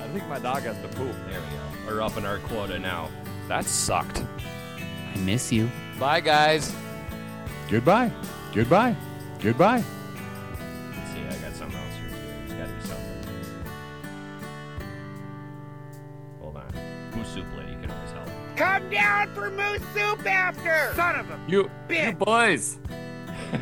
[0.00, 1.14] I think my dog has to poop.
[1.28, 1.94] There we go.
[1.94, 3.10] We're up in our quota now.
[3.48, 4.24] That sucked.
[5.14, 5.70] I miss you.
[6.00, 6.74] Bye, guys.
[7.70, 8.10] Goodbye.
[8.54, 8.96] Goodbye.
[9.40, 9.84] Goodbye.
[18.56, 20.92] Come down for moose soup after.
[20.94, 22.06] Son of a you, bitch.
[22.06, 22.78] you boys.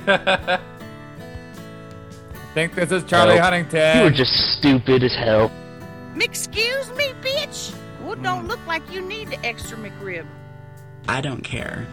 [0.07, 0.61] I
[2.55, 3.43] Think this is Charlie Nope.
[3.43, 3.99] Huntington.
[3.99, 5.51] You were just stupid as hell.
[6.21, 7.75] Excuse me, bitch.
[8.03, 10.27] Well, don't look like you need the extra McRib.
[11.09, 11.87] I don't care.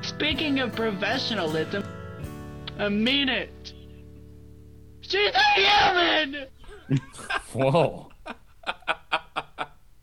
[0.00, 1.84] Speaking of professionalism,
[2.78, 3.74] I mean it.
[5.02, 6.46] She's a human!
[7.52, 8.08] Whoa.